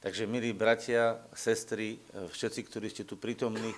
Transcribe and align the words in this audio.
Takže, 0.00 0.24
milí 0.24 0.56
bratia, 0.56 1.20
sestry, 1.36 2.00
všetci, 2.32 2.60
ktorí 2.64 2.88
ste 2.88 3.04
tu 3.04 3.20
prítomní, 3.20 3.76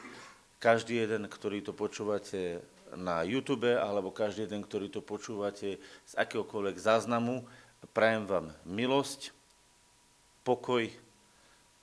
každý 0.62 1.02
jeden, 1.02 1.26
ktorý 1.26 1.66
to 1.66 1.74
počúvate 1.74 2.62
na 2.94 3.26
YouTube, 3.26 3.66
alebo 3.66 4.14
každý 4.14 4.46
jeden, 4.46 4.62
ktorý 4.62 4.86
to 4.86 5.02
počúvate 5.02 5.82
z 5.82 6.12
akéhokoľvek 6.14 6.78
záznamu, 6.78 7.42
prajem 7.90 8.30
vám 8.30 8.54
milosť, 8.62 9.34
pokoj, 10.46 10.86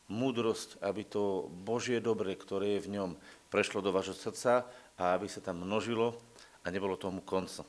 múdrosť, 0.07 0.79
aby 0.87 1.03
to 1.03 1.51
Božie 1.67 1.99
dobre, 1.99 2.31
ktoré 2.39 2.79
je 2.79 2.87
v 2.87 2.91
ňom, 2.95 3.09
prešlo 3.51 3.83
do 3.83 3.91
vášho 3.91 4.15
srdca 4.15 4.63
a 4.95 5.19
aby 5.19 5.27
sa 5.27 5.43
tam 5.43 5.67
množilo 5.67 6.15
a 6.63 6.71
nebolo 6.71 6.95
tomu 6.95 7.19
konca. 7.19 7.67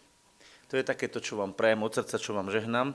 To 0.71 0.79
je 0.79 0.87
také 0.87 1.11
to, 1.11 1.19
čo 1.19 1.35
vám 1.35 1.51
prajem 1.51 1.83
od 1.83 1.99
srdca, 1.99 2.15
čo 2.15 2.31
vám 2.31 2.47
žehnám. 2.47 2.95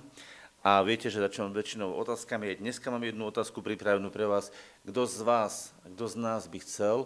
A 0.66 0.82
viete, 0.82 1.14
že 1.14 1.22
začínam 1.22 1.54
väčšinou 1.54 1.94
otázkami. 1.94 2.58
Dneska 2.58 2.90
mám 2.90 3.06
jednu 3.06 3.30
otázku 3.30 3.62
pripravenú 3.62 4.10
pre 4.10 4.26
vás. 4.26 4.50
Kto 4.82 5.06
z 5.06 5.22
vás, 5.22 5.54
kto 5.86 6.10
z 6.10 6.16
nás 6.18 6.50
by 6.50 6.58
chcel, 6.58 7.06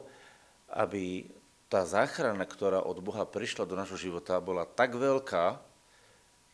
aby 0.71 1.27
tá 1.67 1.83
záchrana, 1.83 2.47
ktorá 2.47 2.79
od 2.79 3.03
Boha 3.03 3.27
prišla 3.27 3.67
do 3.67 3.75
nášho 3.75 3.99
života, 3.99 4.39
bola 4.39 4.63
tak 4.63 4.95
veľká, 4.95 5.59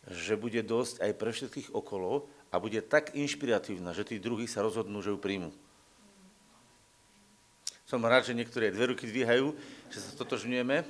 že 0.09 0.33
bude 0.33 0.65
dosť 0.65 1.05
aj 1.05 1.11
pre 1.13 1.29
všetkých 1.29 1.69
okolo 1.77 2.25
a 2.49 2.57
bude 2.57 2.81
tak 2.81 3.13
inšpiratívna, 3.13 3.93
že 3.93 4.01
tí 4.01 4.17
druhí 4.17 4.49
sa 4.49 4.65
rozhodnú, 4.65 4.97
že 5.05 5.13
ju 5.13 5.21
príjmu. 5.21 5.53
Som 7.85 8.01
rád, 8.01 8.25
že 8.25 8.33
niektoré 8.33 8.73
dve 8.73 8.97
ruky 8.97 9.05
dvíhajú, 9.05 9.53
že 9.93 10.01
sa 10.01 10.09
totožňujeme. 10.17 10.81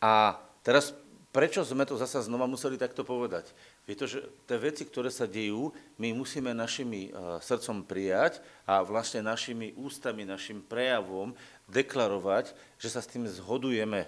A 0.00 0.40
teraz 0.64 0.96
prečo 1.28 1.60
sme 1.60 1.84
to 1.84 2.00
zasa 2.00 2.24
znova 2.24 2.48
museli 2.48 2.80
takto 2.80 3.04
povedať? 3.04 3.52
Je 3.90 3.98
to, 3.98 4.06
že 4.06 4.22
tie 4.46 4.54
veci, 4.54 4.86
ktoré 4.86 5.10
sa 5.10 5.26
dejú, 5.26 5.74
my 5.98 6.14
musíme 6.14 6.54
našimi 6.54 7.10
uh, 7.10 7.42
srdcom 7.42 7.82
prijať 7.82 8.38
a 8.62 8.86
vlastne 8.86 9.18
našimi 9.18 9.74
ústami, 9.74 10.22
našim 10.22 10.62
prejavom 10.62 11.34
deklarovať, 11.66 12.54
že 12.78 12.86
sa 12.86 13.02
s 13.02 13.10
tým 13.10 13.26
zhodujeme. 13.26 14.06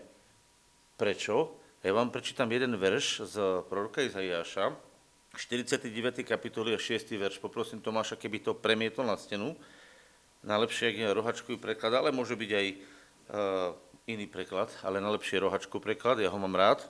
Prečo? 0.95 1.59
Ja 1.83 1.91
vám 1.99 2.15
prečítam 2.15 2.47
jeden 2.55 2.79
verš 2.79 3.27
z 3.27 3.37
proroka 3.67 4.07
Izaiáša, 4.07 4.71
49. 5.35 6.23
kapitoly 6.23 6.77
a 6.77 6.79
6. 6.79 7.11
verš. 7.19 7.43
Poprosím 7.43 7.83
Tomáša, 7.83 8.15
keby 8.15 8.39
to 8.39 8.55
premietol 8.55 9.03
na 9.03 9.19
stenu. 9.19 9.59
Najlepšie, 10.47 10.95
ak 10.95 10.97
je 11.03 11.09
rohačkový 11.11 11.59
preklad, 11.59 11.91
ale 11.91 12.15
môže 12.15 12.39
byť 12.39 12.51
aj 12.55 12.67
uh, 12.71 13.75
iný 14.07 14.31
preklad, 14.31 14.71
ale 14.87 15.03
najlepšie 15.03 15.43
je 15.43 15.45
rohačkov 15.51 15.83
preklad, 15.83 16.23
ja 16.23 16.31
ho 16.31 16.39
mám 16.39 16.55
rád. 16.55 16.87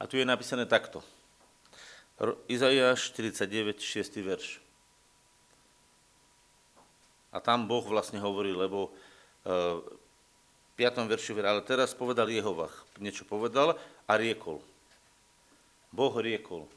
A 0.00 0.08
tu 0.08 0.16
je 0.16 0.24
napísané 0.24 0.64
takto. 0.64 1.04
Izaiáš 2.46 3.10
49, 3.16 3.80
6. 3.80 4.20
verš. 4.22 4.62
A 7.32 7.40
tam 7.40 7.64
Boh 7.64 7.82
vlastne 7.82 8.20
hovorí, 8.20 8.52
lebo 8.52 8.92
uh, 8.92 9.80
v 9.80 10.70
5. 10.76 11.08
verši, 11.08 11.32
ale 11.40 11.64
teraz 11.64 11.96
povedal 11.96 12.28
Jehovach, 12.28 12.84
niečo 13.00 13.24
povedal 13.24 13.80
a 14.04 14.12
riekol. 14.20 14.60
Boh 15.92 16.14
riekol. 16.20 16.68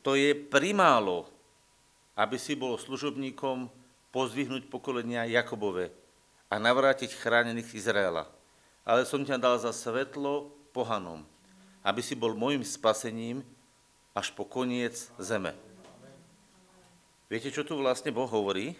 To 0.00 0.16
je 0.16 0.32
primálo, 0.32 1.28
aby 2.16 2.40
si 2.40 2.56
bol 2.56 2.80
služobníkom 2.80 3.68
pozvihnúť 4.12 4.68
pokolenia 4.72 5.28
Jakobove 5.28 5.92
a 6.48 6.56
navrátiť 6.56 7.12
chránených 7.12 7.76
Izraela. 7.76 8.24
Ale 8.82 9.04
som 9.04 9.20
ťa 9.20 9.36
dal 9.36 9.60
za 9.60 9.76
svetlo 9.76 10.48
pohanom 10.72 11.22
aby 11.80 12.00
si 12.04 12.12
bol 12.12 12.36
môjim 12.36 12.60
spasením 12.64 13.40
až 14.12 14.32
po 14.34 14.44
koniec 14.44 15.08
zeme. 15.16 15.56
Viete, 17.30 17.54
čo 17.54 17.62
tu 17.62 17.78
vlastne 17.78 18.10
Boh 18.10 18.26
hovorí? 18.26 18.74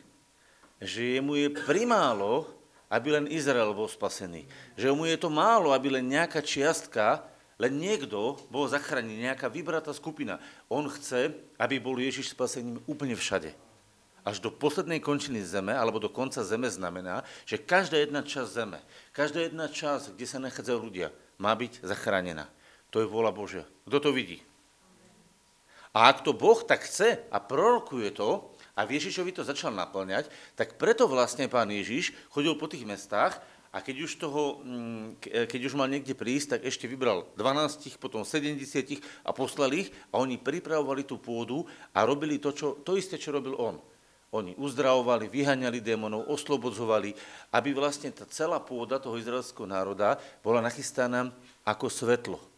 Že 0.82 1.22
mu 1.22 1.38
je 1.38 1.48
primálo, 1.54 2.50
aby 2.90 3.14
len 3.14 3.30
Izrael 3.30 3.70
bol 3.70 3.86
spasený. 3.86 4.44
Že 4.74 4.90
mu 4.90 5.06
je 5.06 5.14
to 5.14 5.30
málo, 5.30 5.70
aby 5.70 5.86
len 5.86 6.10
nejaká 6.10 6.42
čiastka, 6.42 7.22
len 7.60 7.78
niekto 7.78 8.40
bol 8.50 8.66
zachránený, 8.66 9.30
nejaká 9.30 9.46
vybratá 9.46 9.94
skupina. 9.94 10.42
On 10.66 10.82
chce, 10.90 11.30
aby 11.60 11.78
bol 11.78 11.94
Ježiš 11.94 12.34
spasením 12.34 12.82
úplne 12.90 13.14
všade. 13.14 13.54
Až 14.20 14.42
do 14.42 14.50
poslednej 14.52 15.00
končiny 15.00 15.40
zeme, 15.46 15.72
alebo 15.72 16.02
do 16.02 16.10
konca 16.10 16.44
zeme 16.44 16.68
znamená, 16.68 17.24
že 17.48 17.56
každá 17.56 17.96
jedna 18.02 18.20
časť 18.20 18.50
zeme, 18.50 18.78
každá 19.16 19.46
jedna 19.46 19.64
časť, 19.70 20.12
kde 20.12 20.26
sa 20.28 20.42
nachádzajú 20.42 20.78
ľudia, 20.80 21.08
má 21.40 21.54
byť 21.56 21.80
zachránená. 21.86 22.50
To 22.90 23.02
je 23.02 23.06
vôľa 23.06 23.30
Božia. 23.30 23.64
Kto 23.86 23.98
to 23.98 24.10
vidí? 24.10 24.42
A 25.90 26.10
ak 26.10 26.22
to 26.22 26.30
Boh 26.30 26.58
tak 26.62 26.86
chce 26.86 27.18
a 27.30 27.38
prorokuje 27.42 28.14
to, 28.14 28.50
a 28.78 28.86
Ježišovi 28.86 29.34
to 29.36 29.42
začal 29.44 29.74
naplňať, 29.74 30.30
tak 30.56 30.80
preto 30.80 31.04
vlastne 31.04 31.50
pán 31.50 31.68
Ježiš 31.68 32.16
chodil 32.32 32.54
po 32.56 32.70
tých 32.70 32.86
mestách 32.86 33.36
a 33.70 33.84
keď 33.84 34.08
už, 34.08 34.12
toho, 34.16 34.64
mm, 34.64 35.20
keď 35.20 35.60
už 35.68 35.76
mal 35.76 35.86
niekde 35.86 36.16
prísť, 36.16 36.58
tak 36.58 36.60
ešte 36.66 36.88
vybral 36.88 37.28
12, 37.36 38.00
potom 38.00 38.24
70 38.24 38.56
a 39.22 39.30
poslal 39.30 39.70
ich 39.76 39.92
a 40.10 40.18
oni 40.18 40.40
pripravovali 40.40 41.04
tú 41.04 41.20
pôdu 41.20 41.68
a 41.94 42.02
robili 42.02 42.40
to, 42.40 42.50
čo, 42.56 42.80
to 42.82 42.96
isté, 42.96 43.20
čo 43.20 43.36
robil 43.36 43.54
on. 43.60 43.76
Oni 44.30 44.54
uzdravovali, 44.54 45.26
vyhaňali 45.26 45.82
démonov, 45.82 46.30
oslobodzovali, 46.30 47.14
aby 47.50 47.70
vlastne 47.74 48.14
tá 48.14 48.22
celá 48.30 48.62
pôda 48.62 49.02
toho 49.02 49.18
izraelského 49.18 49.66
národa 49.66 50.18
bola 50.38 50.62
nachystaná 50.62 51.34
ako 51.66 51.90
svetlo. 51.90 52.49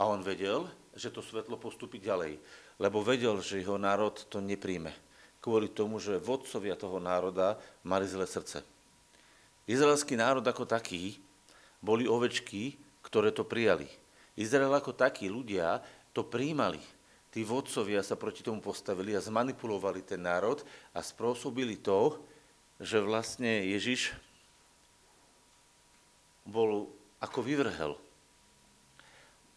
A 0.00 0.08
on 0.08 0.24
vedel, 0.24 0.64
že 0.96 1.12
to 1.12 1.20
svetlo 1.20 1.60
postupí 1.60 2.00
ďalej, 2.00 2.40
lebo 2.80 3.04
vedel, 3.04 3.36
že 3.44 3.60
jeho 3.60 3.76
národ 3.76 4.16
to 4.32 4.40
nepríjme. 4.40 4.96
Kvôli 5.44 5.68
tomu, 5.68 6.00
že 6.00 6.16
vodcovia 6.16 6.72
toho 6.72 6.96
národa 6.96 7.60
mali 7.84 8.08
zlé 8.08 8.24
srdce. 8.24 8.64
Izraelský 9.68 10.16
národ 10.16 10.40
ako 10.40 10.64
taký 10.64 11.20
boli 11.84 12.08
ovečky, 12.08 12.80
ktoré 13.04 13.28
to 13.28 13.44
prijali. 13.44 13.88
Izrael 14.40 14.72
ako 14.72 14.96
takí 14.96 15.28
ľudia 15.28 15.84
to 16.16 16.24
príjmali. 16.24 16.80
Tí 17.30 17.44
vodcovia 17.44 18.00
sa 18.00 18.16
proti 18.16 18.40
tomu 18.42 18.58
postavili 18.58 19.14
a 19.14 19.22
zmanipulovali 19.22 20.02
ten 20.02 20.24
národ 20.24 20.64
a 20.96 21.04
spôsobili 21.04 21.78
to, 21.78 22.18
že 22.80 22.98
vlastne 23.04 23.68
Ježiš 23.68 24.16
bol 26.48 26.88
ako 27.20 27.44
vyvrhel 27.44 27.94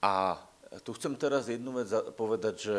a 0.03 0.35
tu 0.83 0.91
chcem 0.99 1.15
teraz 1.15 1.47
jednu 1.47 1.79
vec 1.79 1.87
povedať, 2.19 2.55
že 2.59 2.77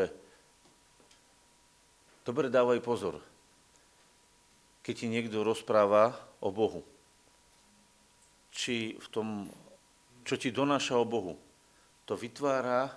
dobre 2.21 2.53
dávaj 2.53 2.85
pozor, 2.85 3.17
keď 4.85 4.93
ti 4.93 5.07
niekto 5.09 5.41
rozpráva 5.41 6.12
o 6.45 6.53
Bohu. 6.53 6.85
Či 8.53 9.01
v 9.01 9.07
tom, 9.09 9.29
čo 10.29 10.37
ti 10.37 10.53
donáša 10.53 11.01
o 11.01 11.09
Bohu, 11.09 11.41
to 12.05 12.12
vytvára 12.12 12.93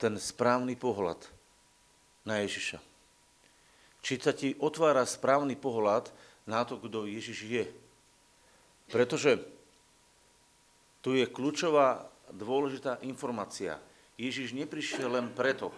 ten 0.00 0.16
správny 0.16 0.72
pohľad 0.72 1.20
na 2.24 2.40
Ježiša. 2.40 2.80
Či 4.02 4.12
sa 4.18 4.32
ti 4.32 4.56
otvára 4.56 5.04
správny 5.04 5.54
pohľad 5.54 6.08
na 6.48 6.64
to, 6.64 6.80
kto 6.80 7.06
Ježiš 7.06 7.38
je. 7.44 7.64
Pretože 8.88 9.38
tu 11.04 11.14
je 11.14 11.28
kľúčová 11.28 12.11
dôležitá 12.32 12.98
informácia. 13.04 13.76
Ježiš 14.16 14.56
neprišiel 14.56 15.12
len 15.12 15.32
preto, 15.32 15.72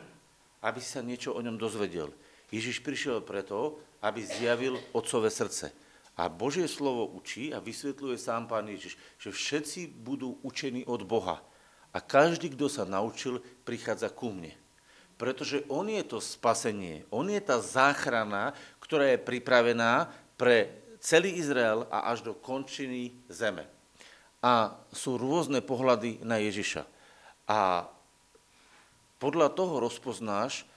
aby 0.62 0.81
sa 0.81 1.04
niečo 1.04 1.34
o 1.34 1.41
ňom 1.42 1.59
dozvedel. 1.59 2.15
Ježiš 2.48 2.81
prišiel 2.81 3.20
preto, 3.20 3.82
aby 4.00 4.22
zjavil 4.22 4.78
otcové 4.94 5.28
srdce. 5.28 5.75
A 6.15 6.31
Božie 6.31 6.70
slovo 6.70 7.10
učí 7.10 7.50
a 7.50 7.59
vysvetľuje 7.59 8.15
sám 8.15 8.47
pán 8.47 8.70
Ježiš, 8.70 8.94
že 9.19 9.34
všetci 9.34 9.91
budú 9.98 10.38
učení 10.47 10.87
od 10.87 11.03
Boha. 11.03 11.42
A 11.91 11.98
každý, 11.98 12.54
kto 12.54 12.71
sa 12.71 12.86
naučil, 12.86 13.42
prichádza 13.66 14.15
ku 14.15 14.30
mne. 14.30 14.54
Pretože 15.18 15.62
on 15.71 15.86
je 15.91 16.03
to 16.06 16.18
spasenie, 16.18 17.06
on 17.10 17.30
je 17.30 17.39
tá 17.39 17.59
záchrana, 17.62 18.54
ktorá 18.83 19.15
je 19.15 19.22
pripravená 19.22 20.10
pre 20.34 20.74
celý 20.98 21.39
Izrael 21.39 21.86
a 21.91 22.10
až 22.10 22.27
do 22.27 22.34
končiny 22.34 23.15
zeme 23.30 23.73
a 24.44 24.76
sú 24.92 25.16
rôzne 25.16 25.64
pohľady 25.64 26.20
na 26.20 26.36
Ježiša. 26.36 26.84
A 27.48 27.88
podľa 29.16 29.48
toho 29.56 29.80
rozpoznáš 29.80 30.68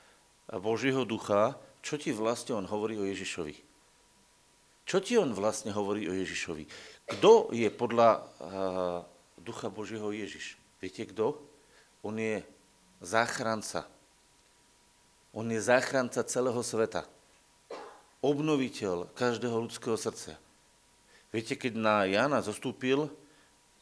Božieho 0.48 1.04
ducha, 1.04 1.60
čo 1.84 2.00
ti 2.00 2.16
vlastne 2.16 2.56
on 2.56 2.64
hovorí 2.64 2.96
o 2.96 3.04
Ježišovi. 3.04 3.60
Čo 4.88 5.04
ti 5.04 5.20
on 5.20 5.36
vlastne 5.36 5.76
hovorí 5.76 6.08
o 6.08 6.16
Ježišovi? 6.16 6.64
Kto 7.12 7.52
je 7.52 7.68
podľa 7.68 8.24
uh, 8.24 8.24
ducha 9.36 9.68
Božieho 9.68 10.16
Ježiš? 10.16 10.56
Viete 10.80 11.04
kto? 11.04 11.36
On 12.08 12.16
je 12.16 12.40
záchranca. 13.04 13.84
On 15.36 15.44
je 15.44 15.60
záchranca 15.60 16.24
celého 16.24 16.64
sveta. 16.64 17.04
Obnoviteľ 18.24 19.12
každého 19.12 19.60
ľudského 19.60 20.00
srdca. 20.00 20.40
Viete, 21.36 21.60
keď 21.60 21.76
na 21.76 22.08
Jana 22.08 22.40
zostúpil 22.40 23.12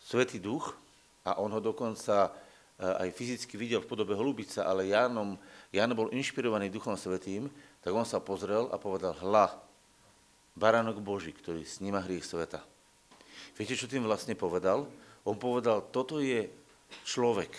Svetý 0.05 0.37
duch 0.37 0.77
a 1.25 1.41
on 1.41 1.49
ho 1.49 1.57
dokonca 1.57 2.29
aj 2.77 3.09
fyzicky 3.15 3.57
videl 3.57 3.81
v 3.81 3.89
podobe 3.89 4.13
holubica, 4.13 4.67
ale 4.67 4.91
Jánom, 4.91 5.39
Ján 5.71 5.95
bol 5.95 6.11
inšpirovaný 6.11 6.69
Duchom 6.69 6.93
Svetým, 6.99 7.49
tak 7.79 7.95
on 7.95 8.03
sa 8.03 8.19
pozrel 8.19 8.67
a 8.69 8.77
povedal, 8.77 9.15
hla, 9.23 9.49
baránok 10.53 10.99
Boží, 10.99 11.31
ktorý 11.31 11.63
sníma 11.63 12.03
hriech 12.03 12.27
sveta. 12.27 12.59
Viete, 13.55 13.79
čo 13.79 13.87
tým 13.87 14.03
vlastne 14.03 14.35
povedal? 14.35 14.87
On 15.23 15.39
povedal, 15.39 15.87
toto 15.89 16.19
je 16.19 16.51
človek, 17.07 17.51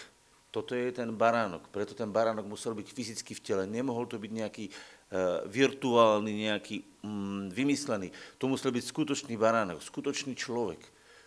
toto 0.53 0.77
je 0.77 0.93
ten 0.93 1.09
baránok, 1.13 1.67
preto 1.73 1.97
ten 1.97 2.09
baránok 2.13 2.45
musel 2.45 2.77
byť 2.77 2.89
fyzicky 2.93 3.33
v 3.37 3.45
tele, 3.45 3.63
nemohol 3.65 4.05
to 4.05 4.21
byť 4.21 4.33
nejaký 4.33 4.65
uh, 4.69 5.45
virtuálny, 5.49 6.33
nejaký 6.49 6.77
um, 7.05 7.49
vymyslený. 7.49 8.13
To 8.37 8.53
musel 8.53 8.73
byť 8.73 8.85
skutočný 8.85 9.35
baránok, 9.41 9.81
skutočný 9.81 10.37
človek, 10.37 10.81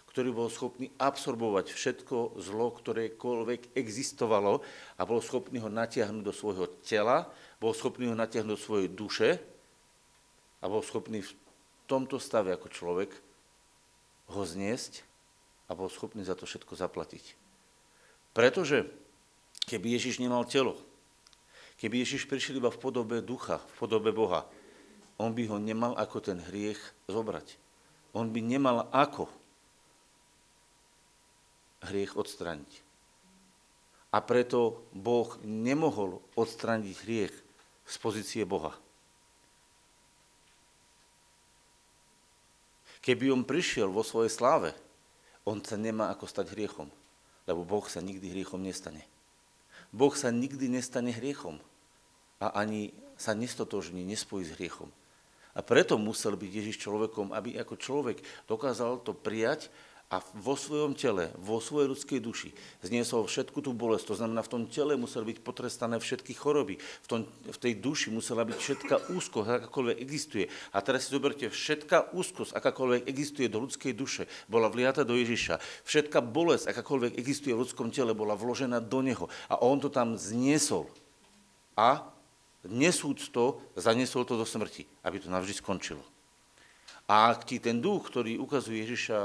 ktorý 0.09 0.33
bol 0.33 0.49
schopný 0.49 0.89
absorbovať 0.97 1.69
všetko 1.69 2.41
zlo, 2.41 2.73
ktorékoľvek 2.73 3.77
existovalo 3.77 4.65
a 4.97 5.01
bol 5.05 5.21
schopný 5.21 5.61
ho 5.61 5.69
natiahnuť 5.69 6.23
do 6.25 6.33
svojho 6.33 6.65
tela, 6.81 7.29
bol 7.61 7.77
schopný 7.77 8.09
ho 8.09 8.17
natiahnuť 8.17 8.49
do 8.49 8.57
svojej 8.57 8.89
duše 8.89 9.29
a 10.59 10.65
bol 10.65 10.81
schopný 10.81 11.21
v 11.21 11.31
tomto 11.85 12.17
stave 12.17 12.49
ako 12.49 12.73
človek 12.73 13.13
ho 14.33 14.41
zniesť 14.41 15.05
a 15.69 15.77
bol 15.77 15.93
schopný 15.93 16.25
za 16.25 16.33
to 16.33 16.49
všetko 16.49 16.73
zaplatiť. 16.73 17.37
Pretože 18.33 18.89
keby 19.69 19.93
Ježiš 19.93 20.17
nemal 20.17 20.41
telo, 20.49 20.73
keby 21.77 22.01
Ježiš 22.01 22.25
prišiel 22.25 22.57
iba 22.57 22.73
v 22.73 22.81
podobe 22.81 23.21
ducha, 23.21 23.61
v 23.61 23.73
podobe 23.77 24.09
Boha, 24.09 24.49
on 25.21 25.37
by 25.37 25.45
ho 25.45 25.61
nemal 25.61 25.93
ako 25.93 26.17
ten 26.17 26.41
hriech 26.41 26.81
zobrať. 27.05 27.61
On 28.17 28.25
by 28.25 28.41
nemal 28.41 28.89
ako 28.89 29.29
hriech 31.85 32.15
odstraniť. 32.15 32.71
A 34.09 34.19
preto 34.25 34.83
Boh 34.91 35.29
nemohol 35.45 36.17
odstraniť 36.33 36.95
hriech 37.05 37.35
z 37.85 37.95
pozície 38.01 38.43
Boha. 38.43 38.73
Keby 42.99 43.31
on 43.31 43.47
prišiel 43.47 43.87
vo 43.87 44.03
svojej 44.03 44.33
sláve, 44.33 44.75
on 45.47 45.63
sa 45.63 45.79
nemá 45.79 46.11
ako 46.11 46.27
stať 46.27 46.51
hriechom, 46.51 46.91
lebo 47.47 47.63
Boh 47.63 47.85
sa 47.87 48.03
nikdy 48.03 48.33
hriechom 48.33 48.59
nestane. 48.59 49.07
Boh 49.89 50.13
sa 50.13 50.29
nikdy 50.29 50.69
nestane 50.69 51.09
hriechom 51.15 51.57
a 52.37 52.53
ani 52.53 52.93
sa 53.17 53.33
nestotožní, 53.33 54.05
nespojí 54.05 54.45
s 54.45 54.53
hriechom. 54.59 54.91
A 55.57 55.65
preto 55.65 55.97
musel 55.97 56.37
byť 56.37 56.51
Ježiš 56.53 56.77
človekom, 56.85 57.33
aby 57.33 57.57
ako 57.57 57.75
človek 57.75 58.21
dokázal 58.45 59.01
to 59.01 59.17
prijať 59.17 59.73
a 60.09 60.25
vo 60.33 60.57
svojom 60.57 60.97
tele, 60.97 61.29
vo 61.37 61.61
svojej 61.61 61.85
ľudskej 61.85 62.17
duši 62.17 62.49
zniesol 62.81 63.29
všetku 63.29 63.61
tú 63.61 63.77
bolesť. 63.77 64.09
To 64.09 64.17
znamená, 64.17 64.41
v 64.41 64.51
tom 64.57 64.63
tele 64.65 64.97
musel 64.97 65.21
byť 65.21 65.37
potrestané 65.45 66.01
všetky 66.01 66.33
choroby. 66.33 66.81
V, 66.81 67.07
tom, 67.07 67.19
v 67.29 67.59
tej 67.61 67.77
duši 67.77 68.09
musela 68.09 68.41
byť 68.41 68.57
všetká 68.57 68.95
úzkosť, 69.13 69.69
akákoľvek 69.69 70.01
existuje. 70.01 70.49
A 70.73 70.81
teraz 70.81 71.05
si 71.05 71.13
zoberte, 71.13 71.45
všetká 71.45 72.17
úzkosť, 72.17 72.57
akákoľvek 72.57 73.05
existuje 73.05 73.53
do 73.53 73.61
ľudskej 73.61 73.93
duše, 73.93 74.25
bola 74.49 74.65
vliata 74.65 75.05
do 75.05 75.13
Ježiša. 75.13 75.61
Všetká 75.85 76.25
bolesť, 76.25 76.73
akákoľvek 76.73 77.13
existuje 77.13 77.53
v 77.53 77.61
ľudskom 77.61 77.93
tele, 77.93 78.17
bola 78.17 78.33
vložená 78.33 78.81
do 78.81 79.05
Neho. 79.05 79.29
A 79.45 79.61
On 79.61 79.77
to 79.77 79.93
tam 79.93 80.17
zniesol. 80.17 80.89
A 81.77 82.01
nesúc 82.65 83.29
to, 83.29 83.61
zaniesol 83.77 84.25
to 84.25 84.41
do 84.41 84.43
smrti, 84.43 84.89
aby 85.05 85.21
to 85.21 85.29
navždy 85.29 85.53
skončilo. 85.53 86.01
A 87.09 87.33
ak 87.33 87.49
ti 87.49 87.57
ten 87.57 87.81
duch, 87.81 88.05
ktorý 88.05 88.37
ukazuje 88.37 88.85
Ježiša, 88.85 89.19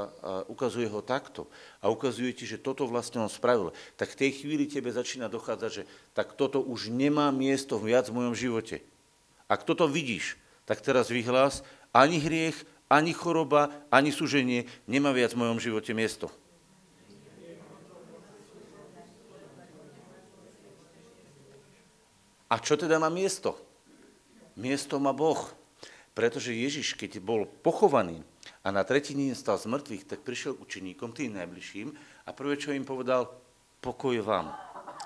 ukazuje 0.48 0.88
ho 0.88 1.04
takto 1.04 1.44
a 1.84 1.92
ukazuje 1.92 2.32
ti, 2.32 2.48
že 2.48 2.56
toto 2.56 2.88
vlastne 2.88 3.20
on 3.20 3.28
spravil, 3.28 3.76
tak 4.00 4.16
v 4.16 4.25
tej 4.25 4.40
chvíli 4.40 4.64
tebe 4.64 4.88
začína 4.88 5.28
dochádzať, 5.28 5.70
že 5.70 5.84
tak 6.16 6.32
toto 6.32 6.64
už 6.64 6.88
nemá 6.88 7.28
miesto 7.28 7.76
viac 7.76 8.08
v 8.08 8.25
mojom 8.25 8.32
živote. 8.32 8.81
Ak 9.52 9.69
toto 9.69 9.84
vidíš, 9.84 10.40
tak 10.64 10.81
teraz 10.81 11.12
vyhlás, 11.12 11.60
ani 11.92 12.16
hriech, 12.16 12.56
ani 12.88 13.12
choroba, 13.12 13.69
ani 13.92 14.16
súženie 14.16 14.64
nemá 14.88 15.12
viac 15.12 15.36
v 15.36 15.44
mojom 15.44 15.60
živote 15.60 15.92
miesto. 15.92 16.32
A 22.48 22.56
čo 22.56 22.81
teda 22.81 22.96
má 22.96 23.12
miesto? 23.12 23.60
Miesto 24.56 24.96
má 24.96 25.12
Boh. 25.12 25.52
Pretože 26.14 26.55
Ježiš, 26.55 26.94
keď 26.94 27.19
bol 27.19 27.44
pochovaný 27.44 28.22
a 28.62 28.70
na 28.70 28.87
tretí 28.87 29.19
deň 29.19 29.34
stal 29.34 29.58
z 29.58 29.66
mŕtvych, 29.66 30.06
tak 30.06 30.22
prišiel 30.22 30.55
učeníkom, 30.62 31.11
tým 31.11 31.34
najbližším, 31.34 31.90
a 32.25 32.31
prvé, 32.31 32.55
čo 32.55 32.70
im 32.70 32.87
povedal, 32.87 33.26
pokoj 33.82 34.14
vám. 34.22 34.55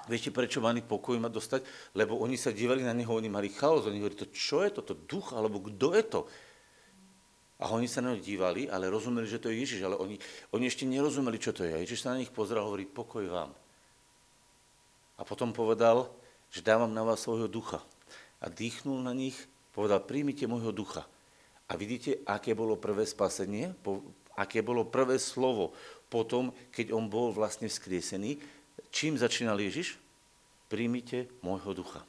Viete, 0.04 0.28
prečo 0.28 0.60
mali 0.60 0.84
pokoj 0.84 1.16
mať 1.16 1.32
dostať? 1.32 1.60
Lebo 1.96 2.20
oni 2.20 2.36
sa 2.36 2.52
dívali 2.52 2.84
na 2.84 2.92
neho, 2.92 3.08
oni 3.08 3.32
mali 3.32 3.48
chaos, 3.48 3.88
oni 3.88 4.04
hovorili, 4.04 4.20
to 4.20 4.28
čo 4.28 4.60
je 4.64 4.70
toto, 4.72 4.92
duch, 4.92 5.32
alebo 5.32 5.64
kto 5.64 5.96
je 5.96 6.04
to? 6.04 6.20
A 7.58 7.72
oni 7.72 7.88
sa 7.90 8.04
na 8.04 8.12
neho 8.12 8.22
dívali, 8.22 8.68
ale 8.68 8.92
rozumeli, 8.92 9.26
že 9.26 9.40
to 9.40 9.50
je 9.50 9.64
Ježiš, 9.64 9.80
ale 9.82 9.96
oni, 9.96 10.20
oni 10.54 10.64
ešte 10.68 10.86
nerozumeli, 10.86 11.40
čo 11.40 11.56
to 11.56 11.64
je. 11.64 11.72
Ježiš 11.72 12.04
sa 12.04 12.14
na 12.14 12.20
nich 12.20 12.30
pozrel 12.30 12.62
a 12.62 12.68
hovorí, 12.68 12.86
pokoj 12.86 13.24
vám. 13.26 13.50
A 15.18 15.26
potom 15.26 15.50
povedal, 15.50 16.06
že 16.52 16.62
dávam 16.62 16.92
na 16.92 17.02
vás 17.02 17.24
svojho 17.24 17.50
ducha. 17.50 17.82
A 18.38 18.46
dýchnul 18.46 19.02
na 19.02 19.10
nich 19.10 19.34
Povedal, 19.78 20.02
príjmite 20.02 20.42
môjho 20.50 20.74
ducha. 20.74 21.06
A 21.70 21.78
vidíte, 21.78 22.18
aké 22.26 22.50
bolo 22.50 22.74
prvé 22.74 23.06
spasenie, 23.06 23.70
aké 24.34 24.58
bolo 24.58 24.82
prvé 24.82 25.22
slovo 25.22 25.70
potom, 26.10 26.50
keď 26.74 26.90
on 26.90 27.06
bol 27.06 27.30
vlastne 27.30 27.70
vzkriesený. 27.70 28.42
Čím 28.90 29.14
začínal 29.22 29.54
Ježiš? 29.62 29.94
Príjmite 30.66 31.30
môjho 31.46 31.78
ducha. 31.78 32.02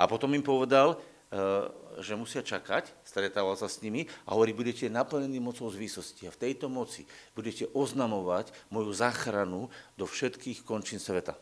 A 0.00 0.08
potom 0.08 0.32
im 0.32 0.40
povedal, 0.40 0.96
eh, 0.96 1.68
že 2.00 2.16
musia 2.16 2.40
čakať, 2.40 2.88
stretával 3.04 3.52
sa 3.52 3.68
s 3.68 3.84
nimi 3.84 4.08
a 4.24 4.32
hovorí, 4.32 4.56
budete 4.56 4.88
naplnení 4.88 5.44
mocou 5.44 5.68
z 5.68 5.76
výsosti 5.76 6.24
a 6.24 6.32
v 6.32 6.40
tejto 6.40 6.72
moci 6.72 7.04
budete 7.36 7.68
oznamovať 7.76 8.48
moju 8.72 8.96
záchranu 8.96 9.68
do 10.00 10.08
všetkých 10.08 10.64
končín 10.64 10.96
sveta. 10.96 11.36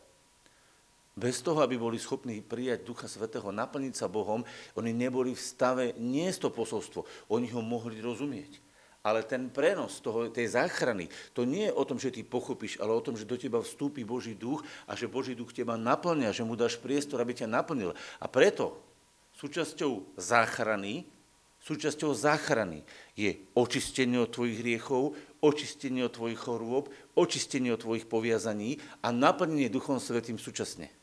Bez 1.19 1.43
toho, 1.43 1.59
aby 1.59 1.75
boli 1.75 1.99
schopní 1.99 2.39
prijať 2.39 2.87
Ducha 2.87 3.11
Svetého, 3.11 3.51
naplniť 3.51 3.91
sa 3.91 4.07
Bohom, 4.07 4.47
oni 4.79 4.95
neboli 4.95 5.35
v 5.35 5.43
stave 5.43 5.85
niesť 5.99 6.47
to 6.47 6.49
posolstvo. 6.55 7.01
Oni 7.27 7.51
ho 7.51 7.59
mohli 7.59 7.99
rozumieť. 7.99 8.63
Ale 9.03 9.27
ten 9.27 9.51
prenos 9.51 9.99
toho, 9.99 10.31
tej 10.31 10.55
záchrany, 10.55 11.11
to 11.35 11.43
nie 11.43 11.67
je 11.67 11.75
o 11.75 11.83
tom, 11.83 11.99
že 11.99 12.11
ty 12.11 12.23
pochopíš, 12.23 12.79
ale 12.79 12.95
o 12.95 13.03
tom, 13.03 13.19
že 13.19 13.27
do 13.27 13.35
teba 13.35 13.59
vstúpi 13.59 14.07
Boží 14.07 14.35
duch 14.35 14.63
a 14.87 14.95
že 14.95 15.11
Boží 15.11 15.35
duch 15.35 15.51
teba 15.51 15.75
naplňa, 15.75 16.31
že 16.31 16.47
mu 16.47 16.55
dáš 16.55 16.79
priestor, 16.79 17.19
aby 17.19 17.35
ťa 17.35 17.51
naplnil. 17.51 17.91
A 18.19 18.25
preto 18.31 18.79
súčasťou 19.39 20.19
záchrany, 20.19 21.07
súčasťou 21.63 22.11
záchrany 22.11 22.83
je 23.15 23.39
očistenie 23.55 24.19
od 24.19 24.35
tvojich 24.35 24.59
hriechov, 24.59 25.15
očistenie 25.39 26.03
od 26.03 26.15
tvojich 26.15 26.39
chorôb, 26.39 26.91
očistenie 27.15 27.71
od 27.71 27.79
tvojich 27.79 28.03
poviazaní 28.03 28.83
a 28.99 29.15
naplnenie 29.15 29.71
Duchom 29.71 29.99
Svetým 29.99 30.35
súčasne. 30.35 30.98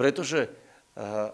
Pretože 0.00 0.48
eh, 0.48 1.28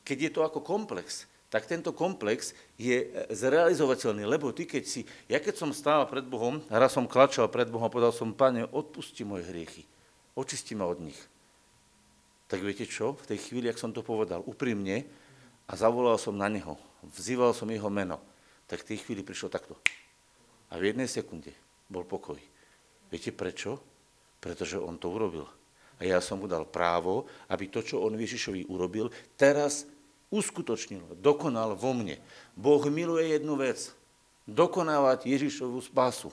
keď 0.00 0.16
je 0.16 0.30
to 0.32 0.40
ako 0.40 0.64
komplex, 0.64 1.28
tak 1.52 1.68
tento 1.68 1.92
komplex 1.92 2.56
je 2.80 3.04
eh, 3.04 3.08
zrealizovateľný, 3.28 4.24
lebo 4.24 4.48
ty 4.56 4.64
keď 4.64 4.84
si, 4.88 5.04
ja 5.28 5.36
keď 5.36 5.60
som 5.60 5.76
stál 5.76 6.08
pred 6.08 6.24
Bohom, 6.24 6.64
raz 6.72 6.96
som 6.96 7.04
klačal 7.04 7.52
pred 7.52 7.68
Bohom 7.68 7.84
a 7.84 7.92
povedal 7.92 8.16
som, 8.16 8.32
pane, 8.32 8.64
odpusti 8.72 9.28
moje 9.28 9.44
hriechy, 9.52 9.84
očisti 10.32 10.72
ma 10.72 10.88
od 10.88 11.04
nich. 11.04 11.20
Tak 12.48 12.64
viete 12.64 12.88
čo? 12.88 13.12
V 13.12 13.28
tej 13.28 13.44
chvíli, 13.44 13.68
ak 13.68 13.76
som 13.76 13.92
to 13.92 14.00
povedal 14.00 14.40
úprimne 14.48 15.04
a 15.68 15.76
zavolal 15.76 16.16
som 16.16 16.32
na 16.32 16.48
neho, 16.48 16.80
vzýval 17.04 17.52
som 17.52 17.68
jeho 17.68 17.92
meno, 17.92 18.24
tak 18.64 18.88
v 18.88 18.96
tej 18.96 19.04
chvíli 19.04 19.20
prišlo 19.20 19.52
takto. 19.52 19.76
A 20.72 20.80
v 20.80 20.96
jednej 20.96 21.12
sekunde 21.12 21.52
bol 21.92 22.08
pokoj. 22.08 22.40
Viete 23.12 23.36
prečo? 23.36 23.76
Pretože 24.40 24.80
on 24.80 24.96
to 24.96 25.12
urobil. 25.12 25.57
A 25.98 26.06
ja 26.06 26.22
som 26.22 26.38
mu 26.38 26.46
dal 26.46 26.62
právo, 26.64 27.26
aby 27.50 27.66
to, 27.66 27.82
čo 27.82 27.98
on 28.02 28.14
Ježišovi 28.14 28.70
urobil, 28.70 29.10
teraz 29.34 29.84
uskutočnil, 30.30 31.18
dokonal 31.18 31.74
vo 31.74 31.90
mne. 31.90 32.22
Boh 32.54 32.82
miluje 32.86 33.34
jednu 33.34 33.58
vec. 33.58 33.90
Dokonávať 34.48 35.28
Ježišovú 35.28 35.82
spásu. 35.84 36.32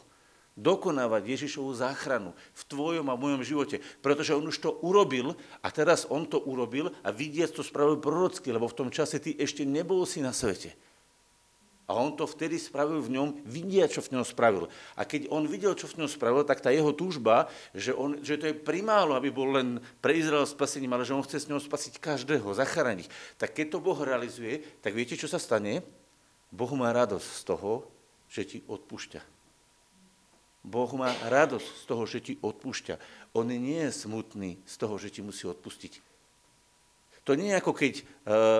Dokonávať 0.56 1.36
Ježišovú 1.36 1.76
záchranu 1.76 2.32
v 2.56 2.62
tvojom 2.72 3.12
a 3.12 3.20
mojom 3.20 3.44
živote. 3.44 3.84
Pretože 4.00 4.32
on 4.32 4.48
už 4.48 4.64
to 4.64 4.72
urobil 4.86 5.36
a 5.60 5.68
teraz 5.68 6.08
on 6.08 6.24
to 6.24 6.40
urobil 6.48 6.96
a 7.04 7.12
vidiac 7.12 7.52
to 7.52 7.60
spravil 7.60 8.00
prorocky, 8.00 8.56
lebo 8.56 8.72
v 8.72 8.78
tom 8.80 8.90
čase 8.94 9.20
ty 9.20 9.36
ešte 9.36 9.68
nebol 9.68 10.08
si 10.08 10.24
na 10.24 10.32
svete. 10.32 10.72
A 11.86 11.94
on 11.94 12.18
to 12.18 12.26
vtedy 12.26 12.58
spravil 12.58 12.98
v 12.98 13.14
ňom, 13.14 13.28
vidia, 13.46 13.86
čo 13.86 14.02
v 14.02 14.18
ňom 14.18 14.26
spravil. 14.26 14.66
A 14.98 15.06
keď 15.06 15.30
on 15.30 15.46
videl, 15.46 15.78
čo 15.78 15.86
v 15.86 16.02
ňom 16.02 16.10
spravil, 16.10 16.42
tak 16.42 16.58
tá 16.58 16.74
jeho 16.74 16.90
túžba, 16.98 17.46
že, 17.78 17.94
on, 17.94 18.18
že 18.26 18.42
to 18.42 18.50
je 18.50 18.58
primálo, 18.58 19.14
aby 19.14 19.30
bol 19.30 19.54
len 19.54 19.78
pre 20.02 20.18
Izrael 20.18 20.50
spasením, 20.50 20.98
ale 20.98 21.06
že 21.06 21.14
on 21.14 21.22
chce 21.22 21.46
s 21.46 21.50
ňou 21.50 21.62
spasiť 21.62 22.02
každého, 22.02 22.58
zachrániť. 22.58 23.38
Tak 23.38 23.54
keď 23.54 23.78
to 23.78 23.86
Boh 23.86 24.00
realizuje, 24.02 24.66
tak 24.82 24.98
viete, 24.98 25.14
čo 25.14 25.30
sa 25.30 25.38
stane? 25.38 25.86
Boh 26.50 26.74
má 26.74 26.90
radosť 26.90 27.30
z 27.30 27.44
toho, 27.46 27.86
že 28.26 28.42
ti 28.50 28.58
odpúšťa. 28.66 29.22
Boh 30.66 30.90
má 30.98 31.14
radosť 31.30 31.70
z 31.70 31.84
toho, 31.86 32.04
že 32.10 32.20
ti 32.26 32.34
odpúšťa. 32.42 32.98
on 33.38 33.46
nie 33.46 33.86
je 33.86 33.94
smutný 33.94 34.58
z 34.66 34.76
toho, 34.82 34.98
že 34.98 35.14
ti 35.14 35.22
musí 35.22 35.46
odpustiť. 35.46 36.02
To 37.26 37.34
nie 37.34 37.54
je 37.54 37.60
ako 37.62 37.74
keď 37.74 37.94
uh, 38.02 38.06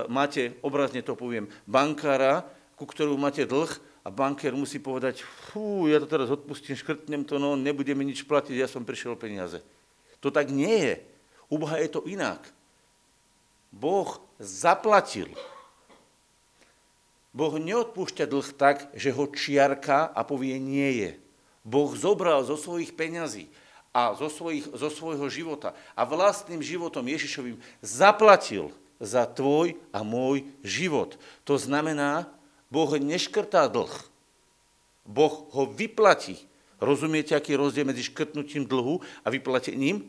máte, 0.10 0.58
obrazne 0.62 1.02
to 1.02 1.18
poviem, 1.18 1.50
bankára, 1.66 2.46
ku 2.76 2.84
ktorú 2.84 3.16
máte 3.16 3.48
dlh 3.48 3.72
a 4.06 4.12
bankér 4.12 4.54
musí 4.54 4.78
povedať, 4.78 5.24
fú, 5.24 5.88
ja 5.88 5.98
to 6.04 6.08
teraz 6.08 6.30
odpustím, 6.30 6.78
škrtnem 6.78 7.24
to, 7.26 7.40
no 7.40 7.56
nebudeme 7.56 8.04
nič 8.04 8.28
platiť, 8.28 8.56
ja 8.56 8.68
som 8.70 8.86
prišiel 8.86 9.16
o 9.16 9.20
peniaze. 9.20 9.64
To 10.20 10.30
tak 10.30 10.52
nie 10.52 10.94
je. 10.94 10.96
U 11.50 11.58
Boha 11.58 11.80
je 11.80 11.90
to 11.90 12.06
inak. 12.06 12.42
Boh 13.72 14.20
zaplatil. 14.40 15.32
Boh 17.36 17.60
neodpúšťa 17.60 18.26
dlh 18.28 18.50
tak, 18.56 18.88
že 18.96 19.12
ho 19.12 19.28
čiarka 19.28 20.08
a 20.08 20.24
povie 20.24 20.56
nie 20.56 20.92
je. 21.04 21.12
Boh 21.66 21.92
zobral 21.98 22.46
zo 22.48 22.56
svojich 22.56 22.96
peňazí 22.96 23.52
a 23.92 24.16
zo, 24.16 24.28
svojich, 24.32 24.70
zo 24.72 24.88
svojho 24.92 25.28
života 25.28 25.76
a 25.96 26.08
vlastným 26.08 26.62
životom 26.64 27.04
Ježišovým 27.04 27.60
zaplatil 27.84 28.72
za 29.02 29.28
tvoj 29.28 29.76
a 29.92 30.00
môj 30.06 30.48
život. 30.64 31.20
To 31.44 31.60
znamená, 31.60 32.32
Boh 32.70 32.92
neškrtá 32.98 33.68
dlh. 33.70 33.94
Boh 35.06 35.34
ho 35.54 35.64
vyplatí. 35.70 36.42
Rozumiete, 36.82 37.38
aký 37.38 37.56
je 37.56 37.62
rozdiel 37.62 37.88
medzi 37.88 38.04
škrtnutím 38.04 38.68
dlhu 38.68 39.00
a 39.24 39.28
vyplatením? 39.32 40.04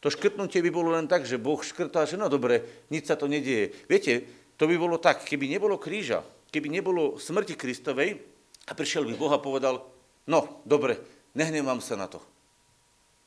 To 0.00 0.08
škrtnutie 0.08 0.64
by 0.64 0.70
bolo 0.72 0.96
len 0.96 1.04
tak, 1.04 1.28
že 1.28 1.36
Boh 1.36 1.60
škrtá, 1.60 2.08
že 2.08 2.16
no 2.16 2.32
dobre, 2.32 2.64
nič 2.88 3.04
sa 3.04 3.20
to 3.20 3.28
nedieje. 3.28 3.76
Viete, 3.84 4.24
to 4.56 4.64
by 4.64 4.80
bolo 4.80 4.96
tak, 4.96 5.28
keby 5.28 5.44
nebolo 5.44 5.76
kríža, 5.76 6.24
keby 6.48 6.72
nebolo 6.72 7.20
smrti 7.20 7.52
Kristovej 7.52 8.16
a 8.64 8.72
prišiel 8.72 9.04
by 9.04 9.14
Boh 9.20 9.32
a 9.36 9.40
povedal, 9.40 9.84
no 10.24 10.64
dobre, 10.64 10.96
nehnevám 11.36 11.84
sa 11.84 12.00
na 12.00 12.08
to. 12.08 12.24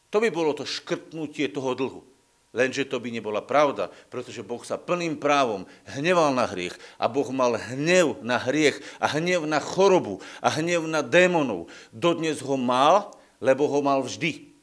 To 0.09 0.17
by 0.17 0.33
bolo 0.33 0.57
to 0.57 0.65
škrtnutie 0.65 1.49
toho 1.53 1.77
dlhu. 1.77 2.01
Lenže 2.53 2.85
to 2.85 3.01
by 3.01 3.09
nebola 3.09 3.41
pravda, 3.41 3.89
pretože 4.13 4.45
Boh 4.45 4.61
sa 4.61 4.77
plným 4.77 5.17
právom 5.17 5.65
hneval 5.89 6.37
na 6.37 6.45
hriech 6.45 6.77
a 7.01 7.09
Boh 7.09 7.25
mal 7.33 7.57
hnev 7.57 8.21
na 8.21 8.37
hriech 8.37 8.77
a 9.01 9.09
hnev 9.17 9.49
na 9.49 9.57
chorobu 9.57 10.21
a 10.37 10.53
hnev 10.53 10.85
na 10.85 11.01
démonov. 11.01 11.65
Dodnes 11.89 12.45
ho 12.45 12.53
mal, 12.53 13.17
lebo 13.41 13.65
ho 13.65 13.81
mal 13.81 14.05
vždy. 14.05 14.53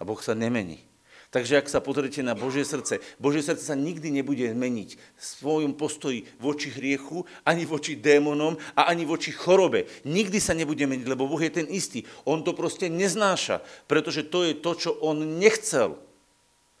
A 0.00 0.08
Boh 0.08 0.16
sa 0.24 0.32
nemení. 0.32 0.80
Takže 1.28 1.60
ak 1.60 1.68
sa 1.68 1.84
pozrite 1.84 2.24
na 2.24 2.32
Božie 2.32 2.64
srdce, 2.64 2.96
Božie 3.20 3.44
srdce 3.44 3.68
sa 3.68 3.76
nikdy 3.76 4.08
nebude 4.08 4.48
meniť 4.56 4.90
v 4.96 5.20
svojom 5.20 5.76
postoji 5.76 6.24
voči 6.40 6.72
hriechu, 6.72 7.28
ani 7.44 7.68
voči 7.68 7.92
démonom 7.92 8.56
a 8.72 8.88
ani 8.88 9.04
voči 9.04 9.36
chorobe. 9.36 9.84
Nikdy 10.08 10.40
sa 10.40 10.56
nebude 10.56 10.88
meniť, 10.88 11.04
lebo 11.04 11.28
Boh 11.28 11.42
je 11.44 11.52
ten 11.52 11.68
istý. 11.68 12.08
On 12.24 12.40
to 12.40 12.56
proste 12.56 12.88
neznáša, 12.88 13.60
pretože 13.84 14.24
to 14.32 14.48
je 14.48 14.56
to, 14.56 14.72
čo 14.80 14.90
on 15.04 15.36
nechcel. 15.36 16.00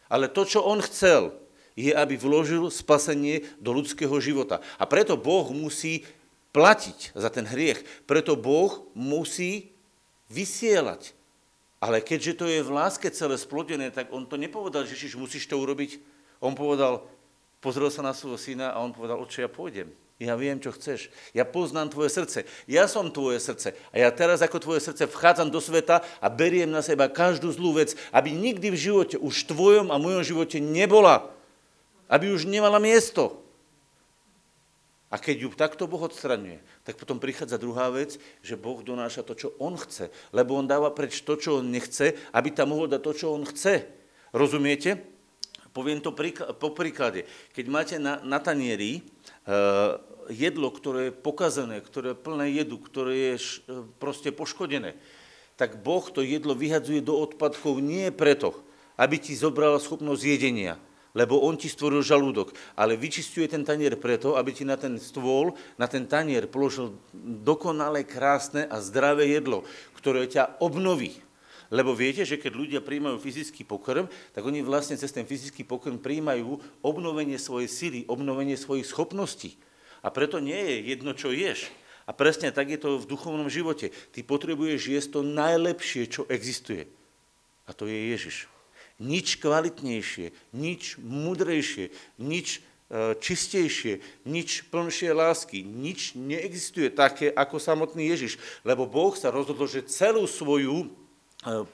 Ale 0.06 0.30
to, 0.30 0.46
čo 0.46 0.62
on 0.62 0.78
chcel, 0.84 1.34
je, 1.76 1.92
aby 1.92 2.16
vložil 2.16 2.72
spasenie 2.72 3.44
do 3.60 3.74
ľudského 3.76 4.16
života. 4.22 4.64
A 4.80 4.88
preto 4.88 5.20
Boh 5.20 5.44
musí 5.52 6.08
platiť 6.56 7.12
za 7.12 7.28
ten 7.28 7.44
hriech. 7.44 7.84
Preto 8.08 8.32
Boh 8.32 8.88
musí 8.96 9.76
vysielať 10.32 11.16
ale 11.76 12.00
keďže 12.00 12.32
to 12.40 12.46
je 12.48 12.64
v 12.64 12.74
láske 12.74 13.08
celé 13.12 13.36
splodené, 13.36 13.92
tak 13.92 14.08
on 14.08 14.24
to 14.24 14.40
nepovedal, 14.40 14.88
že 14.88 14.96
Ježiš, 14.96 15.20
musíš 15.20 15.44
to 15.44 15.60
urobiť. 15.60 16.00
On 16.40 16.56
povedal, 16.56 17.04
pozrel 17.60 17.92
sa 17.92 18.00
na 18.00 18.16
svojho 18.16 18.40
syna 18.40 18.72
a 18.72 18.80
on 18.80 18.96
povedal, 18.96 19.20
oče, 19.20 19.44
ja 19.44 19.50
pôjdem. 19.50 19.92
Ja 20.16 20.32
viem, 20.32 20.56
čo 20.56 20.72
chceš. 20.72 21.12
Ja 21.36 21.44
poznám 21.44 21.92
tvoje 21.92 22.08
srdce. 22.08 22.48
Ja 22.64 22.88
som 22.88 23.12
tvoje 23.12 23.36
srdce. 23.36 23.76
A 23.92 24.00
ja 24.00 24.08
teraz 24.08 24.40
ako 24.40 24.56
tvoje 24.64 24.80
srdce 24.80 25.04
vchádzam 25.04 25.52
do 25.52 25.60
sveta 25.60 26.00
a 26.24 26.32
beriem 26.32 26.72
na 26.72 26.80
seba 26.80 27.12
každú 27.12 27.52
zlú 27.52 27.76
vec, 27.76 27.92
aby 28.16 28.32
nikdy 28.32 28.72
v 28.72 28.80
živote, 28.80 29.16
už 29.20 29.44
v 29.44 29.48
tvojom 29.52 29.86
a 29.92 30.00
mojom 30.00 30.24
živote 30.24 30.56
nebola. 30.56 31.28
Aby 32.08 32.32
už 32.32 32.48
nemala 32.48 32.80
miesto. 32.80 33.44
A 35.12 35.20
keď 35.20 35.36
ju 35.36 35.48
takto 35.52 35.84
Boh 35.84 36.00
odstraňuje, 36.00 36.64
tak 36.82 36.96
potom 36.96 37.20
prichádza 37.20 37.60
druhá 37.60 37.92
vec, 37.92 38.16
že 38.40 38.56
Boh 38.56 38.80
donáša 38.80 39.20
to, 39.20 39.36
čo 39.36 39.48
On 39.60 39.76
chce. 39.76 40.08
Lebo 40.32 40.56
On 40.56 40.64
dáva 40.64 40.96
preč 40.96 41.20
to, 41.22 41.36
čo 41.36 41.60
On 41.60 41.66
nechce, 41.68 42.16
aby 42.32 42.56
tam 42.56 42.72
mohol 42.72 42.88
dať 42.88 43.00
to, 43.04 43.12
čo 43.12 43.26
On 43.36 43.44
chce. 43.44 43.84
Rozumiete? 44.32 44.96
Poviem 45.76 46.00
to 46.00 46.16
po 46.56 46.72
príklade. 46.72 47.28
Keď 47.52 47.64
máte 47.68 47.96
na, 48.00 48.16
na 48.24 48.40
tanieri 48.40 49.04
jedlo, 50.30 50.68
ktoré 50.74 51.10
je 51.10 51.18
pokazené, 51.18 51.78
ktoré 51.78 52.12
je 52.12 52.22
plné 52.22 52.46
jedu, 52.50 52.82
ktoré 52.82 53.12
je 53.14 53.34
š, 53.38 53.46
proste 54.02 54.34
poškodené, 54.34 54.98
tak 55.54 55.80
Boh 55.80 56.04
to 56.10 56.20
jedlo 56.20 56.52
vyhadzuje 56.52 57.00
do 57.00 57.16
odpadkov 57.16 57.80
nie 57.80 58.10
preto, 58.10 58.52
aby 58.98 59.16
ti 59.16 59.32
zobral 59.38 59.78
schopnosť 59.78 60.22
jedenia, 60.24 60.76
lebo 61.16 61.40
on 61.40 61.56
ti 61.56 61.70
stvoril 61.70 62.04
žalúdok, 62.04 62.52
ale 62.76 62.98
vyčistuje 62.98 63.48
ten 63.48 63.64
tanier 63.64 63.96
preto, 63.96 64.36
aby 64.36 64.52
ti 64.52 64.68
na 64.68 64.76
ten 64.76 65.00
stôl, 65.00 65.56
na 65.80 65.88
ten 65.88 66.04
tanier 66.04 66.44
položil 66.44 66.92
dokonale 67.16 68.04
krásne 68.04 68.68
a 68.68 68.82
zdravé 68.84 69.32
jedlo, 69.32 69.64
ktoré 69.96 70.28
ťa 70.28 70.60
obnoví. 70.60 71.25
Lebo 71.72 71.94
viete, 71.94 72.22
že 72.22 72.38
keď 72.38 72.52
ľudia 72.54 72.80
príjmajú 72.82 73.18
fyzický 73.18 73.66
pokrm, 73.66 74.06
tak 74.34 74.42
oni 74.46 74.62
vlastne 74.62 74.94
cez 74.94 75.10
ten 75.10 75.26
fyzický 75.26 75.66
pokrm 75.66 75.98
príjmajú 75.98 76.62
obnovenie 76.82 77.36
svojej 77.36 77.66
sily, 77.66 78.00
obnovenie 78.06 78.54
svojich 78.54 78.86
schopností. 78.86 79.58
A 80.02 80.14
preto 80.14 80.38
nie 80.38 80.56
je 80.56 80.94
jedno, 80.94 81.10
čo 81.16 81.34
ješ. 81.34 81.70
A 82.06 82.14
presne 82.14 82.54
tak 82.54 82.70
je 82.70 82.78
to 82.78 83.02
v 83.02 83.10
duchovnom 83.10 83.50
živote. 83.50 83.90
Ty 84.14 84.20
potrebuješ 84.22 84.82
jesť 84.94 85.08
to 85.18 85.20
najlepšie, 85.26 86.06
čo 86.06 86.22
existuje. 86.30 86.86
A 87.66 87.74
to 87.74 87.90
je 87.90 88.14
Ježiš 88.14 88.46
nič 88.96 89.36
kvalitnejšie, 89.40 90.32
nič 90.56 90.96
mudrejšie, 91.00 91.92
nič 92.16 92.60
e, 92.88 93.12
čistejšie, 93.20 94.00
nič 94.24 94.64
plnšie 94.72 95.10
lásky. 95.12 95.60
Nič 95.60 96.16
neexistuje 96.16 96.88
také 96.88 97.28
ako 97.28 97.60
samotný 97.60 98.08
Ježiš, 98.08 98.40
lebo 98.64 98.88
Boh 98.88 99.12
sa 99.12 99.28
rozhodol, 99.28 99.68
že 99.68 99.84
celú 99.84 100.24
svoju 100.24 100.88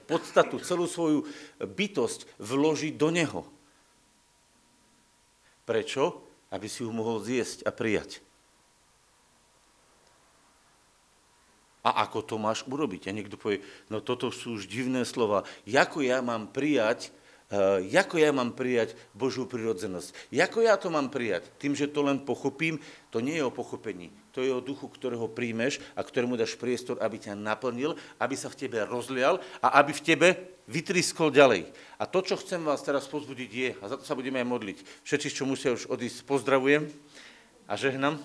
podstatu, 0.07 0.61
celú 0.61 0.85
svoju 0.85 1.25
bytosť 1.59 2.29
vloží 2.37 2.93
do 2.93 3.09
Neho. 3.09 3.49
Prečo? 5.65 6.21
Aby 6.53 6.69
si 6.69 6.85
ju 6.85 6.93
mohol 6.93 7.25
zjesť 7.25 7.65
a 7.65 7.73
prijať. 7.73 8.21
A 11.83 12.07
ako 12.07 12.23
to 12.23 12.37
máš 12.39 12.63
urobiť? 12.63 13.11
A 13.11 13.17
niekto 13.17 13.35
povie, 13.35 13.65
no 13.91 13.99
toto 13.99 14.31
sú 14.31 14.55
už 14.55 14.71
divné 14.71 15.03
slova. 15.03 15.43
Ako 15.67 16.05
ja 16.05 16.23
mám 16.23 16.55
prijať, 16.55 17.11
uh, 17.51 17.83
ako 17.83 18.23
ja 18.23 18.31
mám 18.31 18.55
prijať 18.55 18.95
Božú 19.17 19.51
prirodzenosť? 19.51 20.31
Ako 20.31 20.63
ja 20.63 20.79
to 20.79 20.95
mám 20.95 21.11
prijať? 21.11 21.51
Tým, 21.59 21.75
že 21.75 21.91
to 21.91 22.07
len 22.07 22.23
pochopím, 22.23 22.79
to 23.11 23.19
nie 23.19 23.35
je 23.35 23.49
o 23.49 23.51
pochopení. 23.51 24.15
To 24.33 24.41
je 24.41 24.49
o 24.49 24.65
duchu, 24.65 24.89
ktorého 24.89 25.29
príjmeš 25.29 25.77
a 25.93 26.01
ktorému 26.01 26.41
dáš 26.41 26.57
priestor, 26.57 26.97
aby 27.05 27.21
ťa 27.21 27.37
naplnil, 27.37 27.93
aby 28.17 28.33
sa 28.33 28.49
v 28.49 28.65
tebe 28.65 28.81
rozlial 28.89 29.37
a 29.61 29.77
aby 29.77 29.93
v 29.93 30.05
tebe 30.05 30.29
vytriskol 30.65 31.29
ďalej. 31.29 31.69
A 32.01 32.09
to, 32.09 32.25
čo 32.25 32.41
chcem 32.41 32.65
vás 32.65 32.81
teraz 32.81 33.05
pozbudiť, 33.13 33.51
je, 33.53 33.71
a 33.77 33.85
za 33.93 33.97
to 34.01 34.05
sa 34.09 34.17
budeme 34.17 34.41
aj 34.41 34.49
modliť, 34.49 34.79
všetci, 35.05 35.29
čo 35.29 35.45
musia 35.45 35.77
už 35.77 35.85
odísť, 35.85 36.25
pozdravujem 36.25 36.89
a 37.69 37.77
žehnam. 37.77 38.17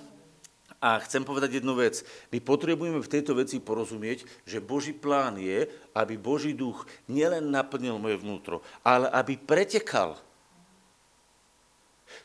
A 0.77 1.01
chcem 1.01 1.25
povedať 1.25 1.57
jednu 1.57 1.73
vec. 1.73 2.05
My 2.29 2.37
potrebujeme 2.37 3.01
v 3.01 3.09
tejto 3.09 3.33
veci 3.33 3.57
porozumieť, 3.57 4.45
že 4.45 4.61
Boží 4.61 4.93
plán 4.93 5.41
je, 5.41 5.65
aby 5.97 6.21
Boží 6.21 6.53
duch 6.53 6.85
nielen 7.09 7.49
naplnil 7.49 7.97
moje 7.97 8.21
vnútro, 8.21 8.61
ale 8.85 9.09
aby 9.09 9.41
pretekal. 9.41 10.21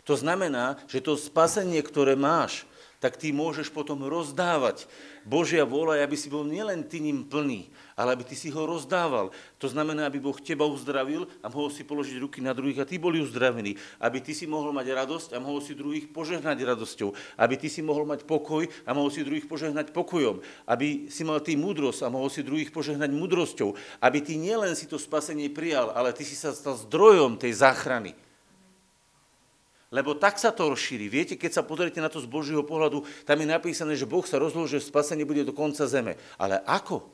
To 0.05 0.15
znamená, 0.15 0.77
že 0.85 1.01
to 1.01 1.17
spasenie, 1.17 1.81
ktoré 1.81 2.13
máš, 2.13 2.69
tak 3.03 3.19
ty 3.19 3.35
môžeš 3.35 3.75
potom 3.75 4.07
rozdávať. 4.07 4.87
Božia 5.27 5.67
vôľa 5.67 6.07
aby 6.07 6.15
si 6.15 6.31
bol 6.31 6.47
nielen 6.47 6.87
ty 6.87 7.03
ním 7.03 7.27
plný, 7.27 7.67
ale 7.99 8.15
aby 8.15 8.23
ty 8.23 8.39
si 8.39 8.47
ho 8.51 8.63
rozdával. 8.63 9.35
To 9.59 9.67
znamená, 9.67 10.07
aby 10.07 10.23
Boh 10.23 10.39
teba 10.39 10.67
uzdravil 10.67 11.27
a 11.43 11.51
mohol 11.51 11.71
si 11.75 11.83
položiť 11.83 12.23
ruky 12.23 12.39
na 12.39 12.55
druhých 12.55 12.83
a 12.83 12.89
ty 12.89 13.03
boli 13.03 13.19
uzdravení. 13.19 13.75
Aby 13.99 14.23
ty 14.23 14.35
si 14.35 14.47
mohol 14.47 14.71
mať 14.71 14.95
radosť 14.95 15.35
a 15.35 15.43
mohol 15.43 15.59
si 15.59 15.75
druhých 15.75 16.15
požehnať 16.15 16.63
radosťou. 16.63 17.11
Aby 17.39 17.55
ty 17.59 17.67
si 17.67 17.83
mohol 17.83 18.07
mať 18.07 18.23
pokoj 18.23 18.71
a 18.87 18.91
mohol 18.95 19.11
si 19.11 19.27
druhých 19.27 19.51
požehnať 19.51 19.91
pokojom. 19.91 20.39
Aby 20.71 21.11
si 21.11 21.27
mal 21.27 21.43
ty 21.43 21.59
múdrosť 21.59 22.07
a 22.07 22.13
mohol 22.15 22.31
si 22.31 22.47
druhých 22.47 22.71
požehnať 22.71 23.11
múdrosťou. 23.11 23.75
Aby 23.99 24.23
ty 24.23 24.39
nielen 24.39 24.79
si 24.79 24.87
to 24.87 24.99
spasenie 24.99 25.51
prijal, 25.51 25.91
ale 25.91 26.15
ty 26.15 26.23
si 26.23 26.39
sa 26.39 26.55
stal 26.55 26.79
zdrojom 26.79 27.35
tej 27.39 27.59
záchrany. 27.59 28.15
Lebo 29.93 30.17
tak 30.17 30.41
sa 30.41 30.49
to 30.49 30.73
rozšíri. 30.73 31.05
Viete, 31.13 31.37
keď 31.37 31.61
sa 31.61 31.63
pozriete 31.63 32.01
na 32.01 32.09
to 32.09 32.17
z 32.17 32.25
Božieho 32.25 32.65
pohľadu, 32.65 33.05
tam 33.29 33.37
je 33.37 33.47
napísané, 33.47 33.93
že 33.93 34.09
Boh 34.09 34.25
sa 34.25 34.41
rozloží, 34.41 34.81
že 34.81 34.89
spasenie 34.89 35.29
bude 35.29 35.45
do 35.45 35.53
konca 35.53 35.85
zeme. 35.85 36.17
Ale 36.41 36.65
ako? 36.65 37.05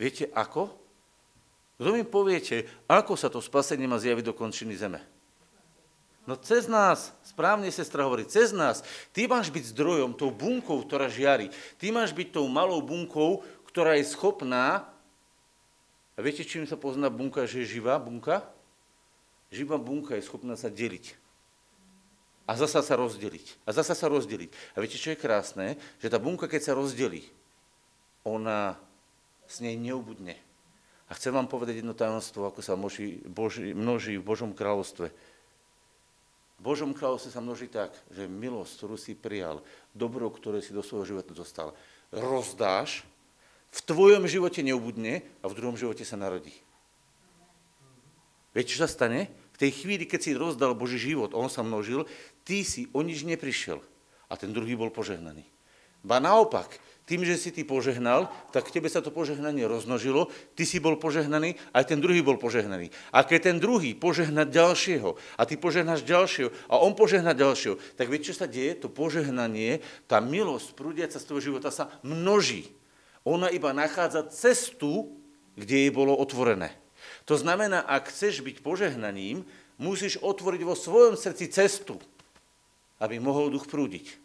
Viete, 0.00 0.32
ako? 0.32 0.72
Kto 1.76 1.92
mi 1.92 2.08
poviete, 2.08 2.64
ako 2.88 3.20
sa 3.20 3.28
to 3.28 3.44
spasenie 3.44 3.84
má 3.84 4.00
zjaviť 4.00 4.24
do 4.24 4.34
končiny 4.36 4.72
zeme? 4.80 5.04
No 6.24 6.40
cez 6.40 6.68
nás, 6.68 7.12
správne 7.24 7.68
sestra 7.68 8.08
hovorí, 8.08 8.24
cez 8.24 8.52
nás. 8.56 8.80
Ty 9.12 9.28
máš 9.28 9.52
byť 9.52 9.76
zdrojom, 9.76 10.16
tou 10.16 10.32
bunkou, 10.32 10.80
ktorá 10.84 11.12
žiari. 11.12 11.52
Ty 11.76 11.92
máš 11.92 12.16
byť 12.16 12.36
tou 12.36 12.48
malou 12.48 12.80
bunkou, 12.80 13.44
ktorá 13.68 14.00
je 14.00 14.08
schopná 14.08 14.88
A 16.16 16.18
viete, 16.20 16.44
čím 16.44 16.68
sa 16.68 16.76
pozná 16.76 17.08
bunka, 17.08 17.48
že 17.48 17.64
je 17.64 17.80
živá 17.80 17.96
bunka? 17.96 18.44
Živá 19.50 19.76
bunka 19.82 20.14
je 20.14 20.22
schopná 20.22 20.54
sa 20.54 20.70
deliť. 20.70 21.18
A 22.46 22.58
zasa 22.58 22.82
sa 22.82 22.94
rozdeliť. 22.98 23.62
A 23.66 23.70
zasa 23.70 23.94
sa 23.94 24.10
rozdeliť. 24.10 24.50
A 24.74 24.82
viete, 24.82 24.98
čo 24.98 25.14
je 25.14 25.18
krásne? 25.18 25.78
Že 26.02 26.10
tá 26.10 26.18
bunka, 26.18 26.50
keď 26.50 26.70
sa 26.70 26.78
rozdelí, 26.78 27.22
ona 28.26 28.74
s 29.46 29.62
nej 29.62 29.74
neubudne. 29.74 30.38
A 31.10 31.14
chcem 31.18 31.34
vám 31.34 31.50
povedať 31.50 31.82
jedno 31.82 31.94
tajomstvo, 31.94 32.46
ako 32.46 32.62
sa 32.62 32.78
množí, 32.78 33.18
Boží, 33.26 33.74
množí 33.74 34.14
v 34.18 34.26
Božom 34.26 34.54
kráľovstve. 34.54 35.10
V 35.10 36.62
Božom 36.62 36.94
kráľovstve 36.94 37.34
sa 37.34 37.42
množí 37.42 37.66
tak, 37.66 37.90
že 38.14 38.30
milosť, 38.30 38.72
ktorú 38.78 38.94
si 38.94 39.18
prijal, 39.18 39.58
dobro, 39.90 40.30
ktoré 40.30 40.62
si 40.62 40.70
do 40.70 40.86
svojho 40.86 41.18
života 41.18 41.34
dostal, 41.34 41.74
rozdáš, 42.14 43.02
v 43.70 43.80
tvojom 43.86 44.26
živote 44.26 44.62
neubudne 44.66 45.22
a 45.42 45.46
v 45.46 45.56
druhom 45.58 45.78
živote 45.78 46.02
sa 46.02 46.18
narodí. 46.18 46.54
Viete, 48.50 48.74
čo 48.74 48.82
sa 48.82 48.90
stane? 48.90 49.30
Tej 49.60 49.84
chvíli, 49.84 50.08
keď 50.08 50.20
si 50.24 50.32
rozdal 50.32 50.72
Boží 50.72 50.96
život, 50.96 51.36
on 51.36 51.52
sa 51.52 51.60
množil, 51.60 52.08
ty 52.48 52.64
si 52.64 52.88
o 52.96 53.04
nič 53.04 53.28
neprišiel 53.28 53.84
a 54.32 54.32
ten 54.40 54.56
druhý 54.56 54.72
bol 54.72 54.88
požehnaný. 54.88 55.44
Ba 56.00 56.16
naopak, 56.16 56.80
tým, 57.04 57.28
že 57.28 57.36
si 57.36 57.52
ty 57.52 57.60
požehnal, 57.60 58.32
tak 58.56 58.72
tebe 58.72 58.88
sa 58.88 59.04
to 59.04 59.12
požehnanie 59.12 59.68
roznožilo, 59.68 60.32
ty 60.56 60.64
si 60.64 60.80
bol 60.80 60.96
požehnaný, 60.96 61.60
aj 61.76 61.92
ten 61.92 62.00
druhý 62.00 62.24
bol 62.24 62.40
požehnaný. 62.40 62.88
A 63.12 63.20
keď 63.20 63.52
ten 63.52 63.56
druhý 63.60 63.92
požehna 63.92 64.48
ďalšieho 64.48 65.20
a 65.36 65.42
ty 65.44 65.60
požehnáš 65.60 66.08
ďalšieho 66.08 66.48
a 66.72 66.80
on 66.80 66.96
požehná 66.96 67.36
ďalšieho, 67.36 67.76
tak 68.00 68.08
viete, 68.08 68.32
čo 68.32 68.40
sa 68.40 68.48
deje? 68.48 68.80
To 68.80 68.88
požehnanie, 68.88 69.84
tá 70.08 70.24
milosť 70.24 70.72
prúdiaca 70.72 71.20
z 71.20 71.28
toho 71.28 71.40
života 71.44 71.68
sa 71.68 71.92
množí. 72.00 72.72
Ona 73.28 73.52
iba 73.52 73.76
nachádza 73.76 74.24
cestu, 74.32 75.20
kde 75.52 75.84
jej 75.84 75.92
bolo 75.92 76.16
otvorené. 76.16 76.79
To 77.30 77.38
znamená, 77.38 77.86
ak 77.86 78.10
chceš 78.10 78.42
byť 78.42 78.58
požehnaním, 78.58 79.46
musíš 79.78 80.18
otvoriť 80.18 80.66
vo 80.66 80.74
svojom 80.74 81.14
srdci 81.14 81.46
cestu, 81.46 81.94
aby 82.98 83.22
mohol 83.22 83.54
duch 83.54 83.70
prúdiť. 83.70 84.18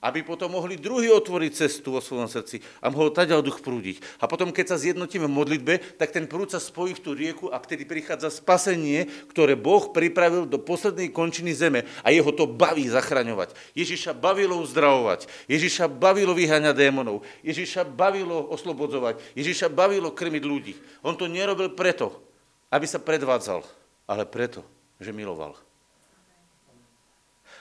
Aby 0.00 0.24
potom 0.24 0.56
mohli 0.56 0.80
druhý 0.80 1.12
otvoriť 1.12 1.52
cestu 1.52 1.92
vo 1.92 2.00
svojom 2.00 2.24
srdci 2.24 2.64
a 2.80 2.88
mohol 2.88 3.12
taďal 3.12 3.44
duch 3.44 3.60
prúdiť. 3.60 4.00
A 4.16 4.24
potom, 4.24 4.48
keď 4.48 4.72
sa 4.72 4.80
zjednotíme 4.80 5.28
v 5.28 5.36
modlitbe, 5.36 5.74
tak 6.00 6.16
ten 6.16 6.24
prúd 6.24 6.48
sa 6.48 6.56
spojí 6.56 6.96
v 6.96 7.04
tú 7.04 7.12
rieku 7.12 7.52
a 7.52 7.60
vtedy 7.60 7.84
prichádza 7.84 8.32
spasenie, 8.32 9.04
ktoré 9.28 9.52
Boh 9.60 9.92
pripravil 9.92 10.48
do 10.48 10.56
poslednej 10.56 11.12
končiny 11.12 11.52
zeme 11.52 11.84
a 12.00 12.08
jeho 12.08 12.32
to 12.32 12.48
baví 12.48 12.88
zachraňovať. 12.88 13.52
Ježiša 13.76 14.16
bavilo 14.16 14.56
uzdravovať, 14.64 15.28
Ježiša 15.44 15.92
bavilo 15.92 16.32
vyháňať 16.32 16.72
démonov, 16.72 17.20
Ježiša 17.44 17.84
bavilo 17.84 18.48
oslobodzovať, 18.48 19.20
Ježiša 19.36 19.68
bavilo 19.68 20.08
krmiť 20.16 20.42
ľudí. 20.48 20.72
On 21.04 21.12
to 21.12 21.28
nerobil 21.28 21.76
preto, 21.76 22.29
aby 22.70 22.86
sa 22.86 23.02
predvádzal, 23.02 23.66
ale 24.06 24.24
preto, 24.24 24.62
že 25.02 25.10
miloval. 25.10 25.58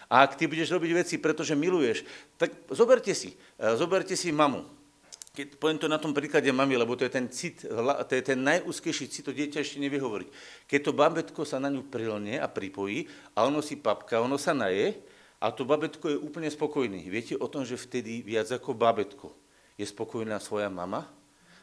A 0.09 0.25
ak 0.25 0.37
ty 0.37 0.49
budeš 0.49 0.73
robiť 0.73 0.91
veci, 1.05 1.15
pretože 1.21 1.53
miluješ, 1.53 2.01
tak 2.37 2.49
zoberte 2.73 3.13
si, 3.13 3.37
e, 3.61 3.77
zoberte 3.77 4.17
si 4.17 4.33
mamu. 4.33 4.65
Keď, 5.29 5.61
poviem 5.61 5.77
to 5.77 5.85
na 5.85 6.01
tom 6.01 6.09
príklade 6.09 6.49
mami, 6.49 6.73
lebo 6.73 6.97
to 6.97 7.05
je 7.05 7.13
ten 7.13 7.29
cit, 7.29 7.61
to 7.61 8.13
je 8.17 8.23
ten 8.25 8.41
najúzkejší 8.41 9.05
cit, 9.05 9.21
to 9.21 9.29
dieťa 9.29 9.61
ešte 9.61 9.77
nevie 9.77 10.01
hovoriť. 10.01 10.29
Keď 10.65 10.79
to 10.81 10.91
babetko 10.91 11.45
sa 11.45 11.61
na 11.61 11.69
ňu 11.69 11.85
prilne 11.85 12.41
a 12.41 12.49
pripojí 12.49 13.05
a 13.37 13.45
ono 13.45 13.61
si 13.61 13.77
papka, 13.77 14.25
ono 14.25 14.41
sa 14.41 14.57
naje 14.57 14.97
a 15.37 15.53
to 15.53 15.63
babetko 15.63 16.09
je 16.09 16.17
úplne 16.17 16.49
spokojný. 16.49 17.05
Viete 17.07 17.37
o 17.37 17.45
tom, 17.45 17.61
že 17.61 17.77
vtedy 17.77 18.25
viac 18.25 18.49
ako 18.49 18.73
babetko 18.73 19.29
je 19.77 19.85
spokojná 19.85 20.41
svoja 20.41 20.67
mama? 20.67 21.05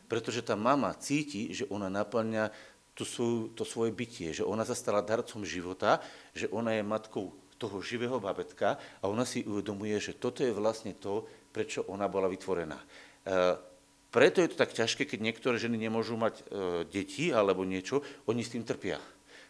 Pretože 0.06 0.46
tá 0.46 0.54
mama 0.54 0.94
cíti, 0.94 1.50
že 1.50 1.66
ona 1.66 1.90
naplňa 1.90 2.54
to, 2.96 3.04
svoju, 3.04 3.52
to 3.52 3.62
svoje 3.68 3.92
bytie, 3.92 4.32
že 4.32 4.42
ona 4.42 4.64
sa 4.64 4.72
stala 4.72 5.04
darcom 5.04 5.44
života, 5.44 6.00
že 6.32 6.48
ona 6.48 6.72
je 6.72 6.82
matkou 6.82 7.36
toho 7.60 7.80
živého 7.84 8.16
babetka 8.16 8.80
a 9.00 9.04
ona 9.04 9.28
si 9.28 9.44
uvedomuje, 9.44 9.96
že 10.00 10.16
toto 10.16 10.40
je 10.40 10.52
vlastne 10.52 10.96
to, 10.96 11.28
prečo 11.52 11.84
ona 11.88 12.08
bola 12.08 12.28
vytvorená. 12.28 12.76
E, 12.76 12.86
preto 14.12 14.40
je 14.40 14.48
to 14.48 14.60
tak 14.60 14.72
ťažké, 14.72 15.04
keď 15.04 15.20
niektoré 15.20 15.56
ženy 15.60 15.76
nemôžu 15.76 16.16
mať 16.16 16.40
e, 16.40 16.42
deti 16.88 17.32
alebo 17.32 17.68
niečo, 17.68 18.00
oni 18.28 18.40
s 18.40 18.52
tým 18.56 18.64
trpia. 18.64 18.96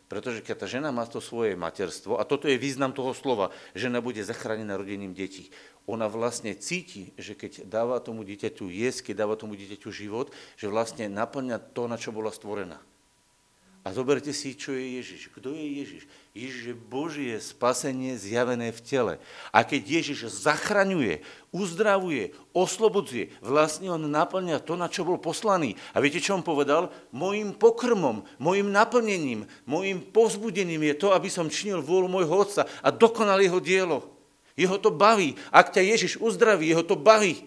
Pretože 0.07 0.39
keď 0.39 0.55
tá 0.63 0.67
žena 0.71 0.95
má 0.95 1.03
to 1.03 1.19
svoje 1.19 1.59
materstvo, 1.59 2.19
a 2.19 2.23
toto 2.23 2.47
je 2.47 2.55
význam 2.55 2.95
toho 2.95 3.11
slova, 3.11 3.51
žena 3.75 3.99
bude 3.99 4.23
zachránená 4.23 4.79
rodením 4.79 5.11
detí, 5.11 5.51
ona 5.87 6.07
vlastne 6.07 6.55
cíti, 6.55 7.11
že 7.19 7.35
keď 7.35 7.67
dáva 7.67 7.99
tomu 7.99 8.23
dieťaťu 8.23 8.71
jesť, 8.71 9.11
keď 9.11 9.15
dáva 9.27 9.35
tomu 9.35 9.59
dieťaťu 9.59 9.91
život, 9.91 10.31
že 10.55 10.71
vlastne 10.71 11.11
naplňa 11.11 11.59
to, 11.75 11.91
na 11.91 11.99
čo 11.99 12.15
bola 12.15 12.31
stvorená. 12.31 12.79
A 13.87 13.95
zoberte 13.95 14.35
si, 14.35 14.59
čo 14.59 14.75
je 14.75 14.99
Ježiš. 14.99 15.31
Kto 15.31 15.55
je 15.55 15.63
Ježiš? 15.79 16.03
Ježiš 16.35 16.63
je 16.75 16.75
Božie 16.75 17.39
spasenie 17.39 18.19
zjavené 18.19 18.75
v 18.75 18.83
tele. 18.83 19.15
A 19.55 19.63
keď 19.63 20.03
Ježiš 20.03 20.43
zachraňuje, 20.43 21.23
uzdravuje, 21.55 22.35
oslobodzuje, 22.51 23.31
vlastne 23.39 23.87
on 23.95 24.03
naplňa 24.11 24.59
to, 24.59 24.75
na 24.75 24.91
čo 24.91 25.07
bol 25.07 25.23
poslaný. 25.23 25.79
A 25.95 26.03
viete, 26.03 26.19
čo 26.19 26.35
on 26.35 26.43
povedal? 26.43 26.91
Mojím 27.15 27.55
pokrmom, 27.55 28.27
mojim 28.43 28.75
naplnením, 28.75 29.47
mojim 29.71 30.03
povzbudením 30.03 30.83
je 30.91 31.07
to, 31.07 31.15
aby 31.15 31.31
som 31.31 31.47
činil 31.47 31.79
vôľu 31.79 32.11
môjho 32.11 32.35
Otca 32.43 32.67
a 32.83 32.91
dokonal 32.91 33.39
jeho 33.39 33.63
dielo. 33.63 34.03
Jeho 34.59 34.83
to 34.83 34.91
baví. 34.91 35.39
Ak 35.55 35.71
ťa 35.71 35.95
Ježiš 35.95 36.19
uzdraví, 36.19 36.67
jeho 36.67 36.83
to 36.83 36.99
baví. 36.99 37.39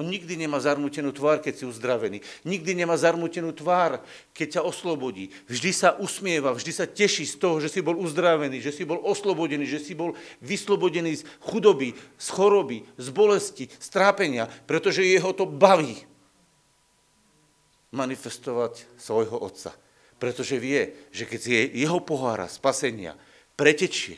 On 0.00 0.08
nikdy 0.08 0.32
nemá 0.32 0.56
zarmutenú 0.56 1.12
tvár, 1.12 1.44
keď 1.44 1.60
si 1.60 1.64
uzdravený. 1.68 2.24
Nikdy 2.48 2.72
nemá 2.72 2.96
zarmutenú 2.96 3.52
tvár, 3.52 4.00
keď 4.32 4.56
ťa 4.56 4.62
oslobodí. 4.64 5.28
Vždy 5.44 5.76
sa 5.76 5.92
usmieva, 6.00 6.56
vždy 6.56 6.72
sa 6.72 6.88
teší 6.88 7.28
z 7.28 7.36
toho, 7.36 7.60
že 7.60 7.68
si 7.68 7.84
bol 7.84 8.00
uzdravený, 8.00 8.64
že 8.64 8.72
si 8.72 8.88
bol 8.88 8.96
oslobodený, 9.04 9.68
že 9.68 9.76
si 9.76 9.92
bol 9.92 10.16
vyslobodený 10.40 11.20
z 11.20 11.22
chudoby, 11.44 11.92
z 12.16 12.28
choroby, 12.32 12.88
z 12.96 13.06
bolesti, 13.12 13.68
z 13.68 13.86
trápenia, 13.92 14.48
pretože 14.64 15.04
jeho 15.04 15.36
to 15.36 15.44
baví 15.44 16.00
manifestovať 17.92 18.88
svojho 18.96 19.36
otca. 19.36 19.76
Pretože 20.16 20.56
vie, 20.56 21.12
že 21.12 21.28
keď 21.28 21.40
je 21.44 21.60
jeho 21.76 22.00
pohára 22.00 22.48
spasenia 22.48 23.20
pretečie, 23.52 24.16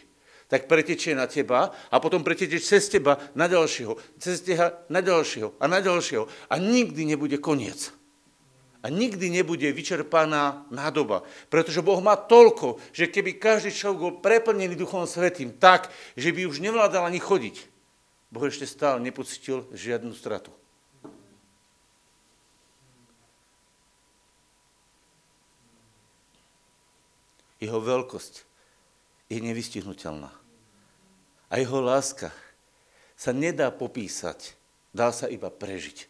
tak 0.52 0.68
pretečie 0.68 1.16
na 1.16 1.24
teba 1.24 1.72
a 1.88 1.96
potom 1.96 2.20
pretečie 2.20 2.60
cez 2.60 2.92
teba 2.92 3.16
na 3.32 3.48
ďalšieho, 3.48 3.96
cez 4.20 4.44
teba 4.44 4.84
na 4.92 5.00
ďalšieho 5.00 5.56
a 5.56 5.64
na 5.64 5.80
ďalšieho. 5.80 6.28
A 6.52 6.60
nikdy 6.60 7.08
nebude 7.08 7.40
koniec. 7.40 7.88
A 8.84 8.92
nikdy 8.92 9.32
nebude 9.32 9.64
vyčerpaná 9.72 10.68
nádoba. 10.68 11.24
Pretože 11.48 11.80
Boh 11.80 12.04
má 12.04 12.20
toľko, 12.20 12.76
že 12.92 13.08
keby 13.08 13.40
každý 13.40 13.72
človek 13.72 13.96
bol 13.96 14.14
preplnený 14.20 14.76
Duchom 14.76 15.08
Svetým 15.08 15.56
tak, 15.56 15.88
že 16.20 16.28
by 16.36 16.44
už 16.44 16.60
nevládal 16.60 17.08
ani 17.08 17.16
chodiť, 17.16 17.56
Boh 18.28 18.44
ešte 18.44 18.68
stále 18.68 19.00
nepocítil 19.00 19.64
žiadnu 19.72 20.12
stratu. 20.12 20.52
Jeho 27.62 27.78
veľkosť 27.78 28.42
je 29.30 29.38
nevystihnutelná. 29.40 30.41
A 31.52 31.60
jeho 31.60 31.84
láska 31.84 32.32
sa 33.12 33.36
nedá 33.36 33.68
popísať, 33.68 34.56
dá 34.96 35.12
sa 35.12 35.28
iba 35.28 35.52
prežiť. 35.52 36.08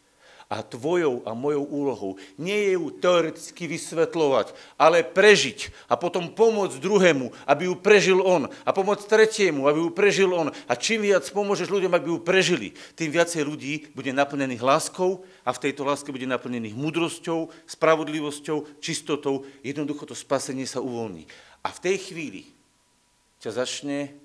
A 0.53 0.61
tvojou 0.61 1.25
a 1.25 1.33
mojou 1.33 1.65
úlohou 1.65 2.11
nie 2.37 2.69
je 2.69 2.77
ju 2.77 2.93
teoreticky 3.01 3.65
vysvetľovať, 3.65 4.53
ale 4.77 5.01
prežiť 5.01 5.73
a 5.89 5.97
potom 5.97 6.29
pomôcť 6.29 6.77
druhému, 6.77 7.33
aby 7.49 7.65
ju 7.65 7.75
prežil 7.81 8.21
on 8.21 8.45
a 8.61 8.69
pomôcť 8.69 9.09
tretiemu, 9.09 9.65
aby 9.65 9.81
ju 9.81 9.89
prežil 9.89 10.29
on. 10.29 10.53
A 10.69 10.73
čím 10.77 11.09
viac 11.09 11.25
pomôžeš 11.25 11.73
ľuďom, 11.73 11.97
aby 11.97 12.07
ju 12.13 12.17
prežili, 12.21 12.77
tým 12.93 13.09
viacej 13.09 13.41
ľudí 13.41 13.73
bude 13.97 14.13
naplnených 14.13 14.61
láskou 14.61 15.25
a 15.41 15.49
v 15.57 15.61
tejto 15.67 15.89
láske 15.89 16.13
bude 16.13 16.29
naplnených 16.29 16.77
múdrosťou, 16.77 17.49
spravodlivosťou, 17.65 18.77
čistotou. 18.77 19.49
Jednoducho 19.65 20.05
to 20.05 20.13
spasenie 20.13 20.69
sa 20.69 20.85
uvoľní. 20.85 21.25
A 21.65 21.73
v 21.73 21.81
tej 21.81 21.97
chvíli 22.13 22.45
ťa 23.41 23.57
začne 23.57 24.22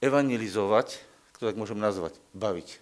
evangelizovať, 0.00 1.00
to 1.36 1.48
tak 1.48 1.56
môžem 1.56 1.80
nazvať, 1.80 2.16
baviť. 2.32 2.80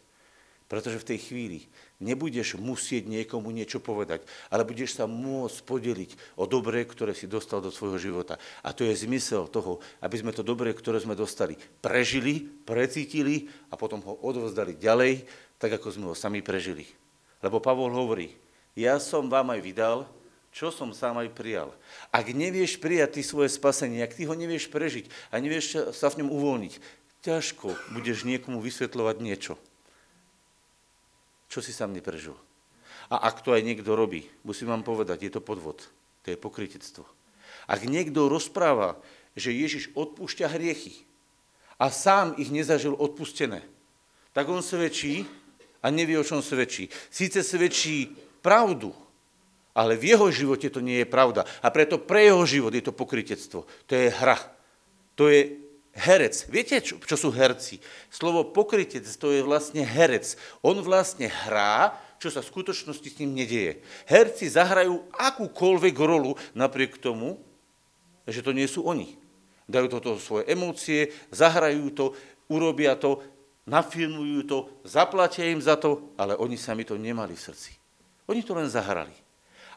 Pretože 0.64 0.96
v 0.96 1.08
tej 1.14 1.18
chvíli 1.20 1.60
nebudeš 2.00 2.56
musieť 2.56 3.04
niekomu 3.04 3.52
niečo 3.52 3.78
povedať, 3.84 4.24
ale 4.48 4.64
budeš 4.64 4.96
sa 4.96 5.04
môcť 5.04 5.60
podeliť 5.62 6.10
o 6.40 6.48
dobré, 6.48 6.88
ktoré 6.88 7.12
si 7.12 7.28
dostal 7.28 7.60
do 7.60 7.68
svojho 7.68 8.00
života. 8.00 8.40
A 8.64 8.72
to 8.72 8.82
je 8.82 8.96
zmysel 9.04 9.46
toho, 9.46 9.84
aby 10.00 10.16
sme 10.18 10.32
to 10.32 10.40
dobré, 10.40 10.72
ktoré 10.72 10.98
sme 10.98 11.14
dostali, 11.14 11.54
prežili, 11.84 12.42
precítili 12.64 13.52
a 13.68 13.76
potom 13.76 14.00
ho 14.02 14.16
odvozdali 14.24 14.74
ďalej, 14.80 15.28
tak 15.60 15.76
ako 15.78 15.86
sme 15.92 16.06
ho 16.10 16.16
sami 16.16 16.40
prežili. 16.40 16.88
Lebo 17.44 17.60
Pavol 17.60 17.92
hovorí, 17.92 18.32
ja 18.72 18.96
som 18.98 19.28
vám 19.28 19.52
aj 19.54 19.60
vydal, 19.60 19.98
čo 20.54 20.70
som 20.70 20.94
sám 20.94 21.18
aj 21.18 21.34
prijal. 21.34 21.74
Ak 22.14 22.30
nevieš 22.30 22.78
prijať 22.78 23.18
ty 23.18 23.22
svoje 23.26 23.50
spasenie, 23.50 24.00
ak 24.00 24.14
ty 24.14 24.22
ho 24.22 24.34
nevieš 24.38 24.70
prežiť 24.70 25.10
a 25.34 25.42
nevieš 25.42 25.92
sa 25.92 26.08
v 26.08 26.22
ňom 26.22 26.30
uvoľniť, 26.30 27.03
ťažko 27.24 27.72
budeš 27.96 28.28
niekomu 28.28 28.60
vysvetľovať 28.60 29.16
niečo, 29.24 29.56
čo 31.48 31.58
si 31.64 31.72
sám 31.72 31.96
neprežil. 31.96 32.36
A 33.08 33.20
ak 33.32 33.40
to 33.40 33.56
aj 33.56 33.64
niekto 33.64 33.96
robí, 33.96 34.28
musím 34.44 34.72
vám 34.72 34.84
povedať, 34.84 35.24
je 35.24 35.32
to 35.32 35.40
podvod, 35.40 35.88
to 36.24 36.32
je 36.32 36.38
pokrytectvo. 36.40 37.04
Ak 37.64 37.84
niekto 37.88 38.28
rozpráva, 38.28 39.00
že 39.32 39.56
Ježiš 39.56 39.90
odpúšťa 39.96 40.52
hriechy 40.52 41.04
a 41.80 41.88
sám 41.88 42.36
ich 42.36 42.52
nezažil 42.52 42.92
odpustené, 42.92 43.64
tak 44.36 44.48
on 44.52 44.60
svedčí 44.60 45.24
a 45.80 45.88
nevie, 45.88 46.20
o 46.20 46.26
čom 46.26 46.44
svedčí. 46.44 46.92
Síce 47.08 47.40
svedčí 47.40 48.12
pravdu, 48.44 48.92
ale 49.74 49.98
v 49.98 50.14
jeho 50.14 50.28
živote 50.30 50.70
to 50.70 50.78
nie 50.84 51.02
je 51.02 51.08
pravda. 51.08 51.46
A 51.64 51.68
preto 51.72 51.98
pre 51.98 52.30
jeho 52.30 52.44
život 52.46 52.72
je 52.74 52.84
to 52.84 52.94
pokrytectvo. 52.94 53.66
To 53.66 53.92
je 53.92 54.08
hra. 54.10 54.38
To 55.18 55.30
je 55.30 55.63
herec. 55.94 56.50
Viete, 56.50 56.78
čo, 56.82 56.98
čo 56.98 57.16
sú 57.16 57.30
herci? 57.30 57.78
Slovo 58.10 58.50
pokrytec 58.50 59.06
to 59.18 59.30
je 59.30 59.40
vlastne 59.46 59.86
herec. 59.86 60.34
On 60.60 60.74
vlastne 60.82 61.30
hrá, 61.30 61.94
čo 62.18 62.30
sa 62.30 62.42
v 62.42 62.50
skutočnosti 62.50 63.08
s 63.08 63.18
ním 63.22 63.34
nedieje. 63.38 63.80
Herci 64.08 64.50
zahrajú 64.50 65.06
akúkoľvek 65.14 65.96
rolu 65.98 66.34
napriek 66.52 66.98
tomu, 66.98 67.38
že 68.26 68.42
to 68.42 68.50
nie 68.50 68.66
sú 68.66 68.84
oni. 68.84 69.16
Dajú 69.64 69.86
toto 69.88 70.20
svoje 70.20 70.48
emócie, 70.50 71.12
zahrajú 71.32 71.88
to, 71.96 72.04
urobia 72.52 72.96
to, 73.00 73.24
nafilmujú 73.64 74.40
to, 74.44 74.58
zaplatia 74.84 75.48
im 75.48 75.60
za 75.60 75.80
to, 75.80 76.12
ale 76.20 76.36
oni 76.36 76.60
sami 76.60 76.84
to 76.84 77.00
nemali 77.00 77.32
v 77.32 77.44
srdci. 77.48 77.72
Oni 78.28 78.44
to 78.44 78.52
len 78.52 78.68
zahrali. 78.68 79.23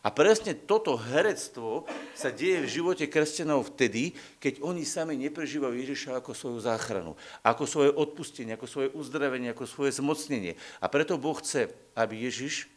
A 0.05 0.13
presne 0.13 0.53
toto 0.53 0.93
herectvo 0.93 1.89
sa 2.13 2.29
deje 2.29 2.61
v 2.63 2.73
živote 2.81 3.05
kresťanov 3.09 3.73
vtedy, 3.73 4.13
keď 4.37 4.61
oni 4.61 4.85
sami 4.85 5.17
neprežívajú 5.17 5.73
Ježiša 5.73 6.21
ako 6.21 6.31
svoju 6.37 6.59
záchranu, 6.61 7.17
ako 7.41 7.63
svoje 7.65 7.91
odpustenie, 7.93 8.53
ako 8.53 8.67
svoje 8.69 8.89
uzdravenie, 8.93 9.49
ako 9.51 9.65
svoje 9.65 9.97
zmocnenie. 9.97 10.53
A 10.81 10.85
preto 10.85 11.17
Boh 11.17 11.37
chce, 11.41 11.73
aby 11.97 12.29
Ježiš 12.29 12.69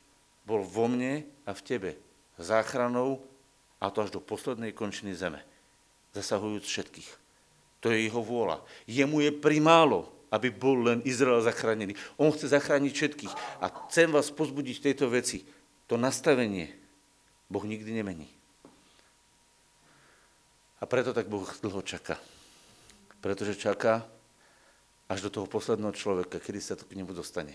bol 0.48 0.64
vo 0.64 0.88
mne 0.88 1.28
a 1.44 1.52
v 1.52 1.64
tebe 1.64 1.90
záchranou 2.40 3.20
a 3.80 3.92
to 3.92 4.04
až 4.04 4.10
do 4.16 4.20
poslednej 4.20 4.72
končiny 4.72 5.12
zeme, 5.12 5.44
zasahujúc 6.16 6.64
všetkých. 6.64 7.10
To 7.80 7.92
je 7.92 8.08
jeho 8.08 8.20
vôľa. 8.20 8.60
Jemu 8.84 9.24
je 9.24 9.32
primálo, 9.32 10.08
aby 10.30 10.52
bol 10.52 10.78
len 10.84 11.00
Izrael 11.02 11.40
zachránený. 11.42 11.96
On 12.20 12.30
chce 12.30 12.52
zachrániť 12.52 12.92
všetkých. 12.92 13.34
A 13.64 13.66
chcem 13.88 14.12
vás 14.12 14.30
pozbudiť 14.30 14.74
v 14.78 14.84
tejto 14.92 15.06
veci. 15.10 15.42
To 15.90 15.98
nastavenie 15.98 16.79
Boh 17.50 17.64
nikdy 17.66 17.92
nemení. 17.92 18.30
A 20.80 20.86
preto 20.86 21.12
tak 21.12 21.28
Boh 21.28 21.44
dlho 21.60 21.82
čaká. 21.82 22.16
Pretože 23.20 23.58
čaká 23.58 24.06
až 25.10 25.26
do 25.26 25.30
toho 25.30 25.46
posledného 25.50 25.92
človeka, 25.92 26.38
kedy 26.38 26.60
sa 26.62 26.78
to 26.78 26.86
k 26.86 26.96
nemu 26.96 27.10
dostane. 27.12 27.52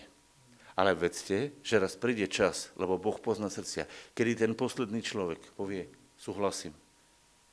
Ale 0.76 0.92
vedzte, 0.92 1.56
že 1.64 1.80
raz 1.80 1.96
príde 1.96 2.28
čas, 2.28 2.68
lebo 2.76 3.00
Boh 3.00 3.16
pozná 3.16 3.48
srdcia, 3.48 3.88
kedy 4.12 4.36
ten 4.36 4.52
posledný 4.52 5.00
človek 5.00 5.56
povie, 5.56 5.88
súhlasím, 6.20 6.76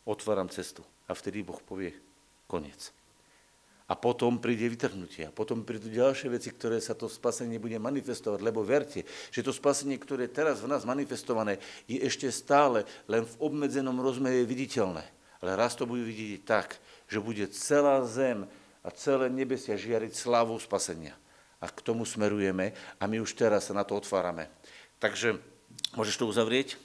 otváram 0.03 0.51
cestu. 0.51 0.84
A 1.08 1.15
vtedy 1.15 1.39
Boh 1.39 1.58
povie, 1.63 1.95
koniec. 2.51 2.91
A 3.93 3.99
potom 3.99 4.41
príde 4.41 4.65
vytrhnutie. 4.65 5.29
A 5.29 5.36
potom 5.36 5.62
prídu 5.62 5.86
ďalšie 5.86 6.34
veci, 6.34 6.49
ktoré 6.49 6.82
sa 6.82 6.97
to 6.97 7.06
spasenie 7.06 7.62
bude 7.62 7.77
manifestovať. 7.77 8.41
Lebo 8.41 8.65
verte, 8.65 9.06
že 9.29 9.45
to 9.45 9.53
spasenie, 9.53 10.01
ktoré 10.01 10.25
je 10.25 10.34
teraz 10.34 10.65
v 10.65 10.73
nás 10.73 10.82
manifestované, 10.82 11.62
je 11.86 12.01
ešte 12.01 12.25
stále 12.34 12.89
len 13.06 13.21
v 13.21 13.38
obmedzenom 13.38 13.93
rozmere 14.01 14.49
viditeľné. 14.49 15.06
Ale 15.45 15.53
raz 15.53 15.77
to 15.77 15.86
bude 15.86 16.01
vidieť 16.01 16.41
tak, 16.41 16.82
že 17.06 17.21
bude 17.21 17.45
celá 17.53 18.01
zem 18.10 18.49
a 18.82 18.89
celé 18.89 19.29
nebesia 19.29 19.77
žiariť 19.77 20.17
slávou 20.17 20.58
spasenia. 20.58 21.13
A 21.62 21.69
k 21.69 21.86
tomu 21.86 22.01
smerujeme 22.01 22.73
a 22.97 23.03
my 23.06 23.21
už 23.21 23.38
teraz 23.38 23.69
sa 23.69 23.77
na 23.77 23.86
to 23.86 23.93
otvárame. 23.93 24.49
Takže 24.97 25.38
môžeš 25.93 26.17
to 26.17 26.25
uzavrieť? 26.25 26.82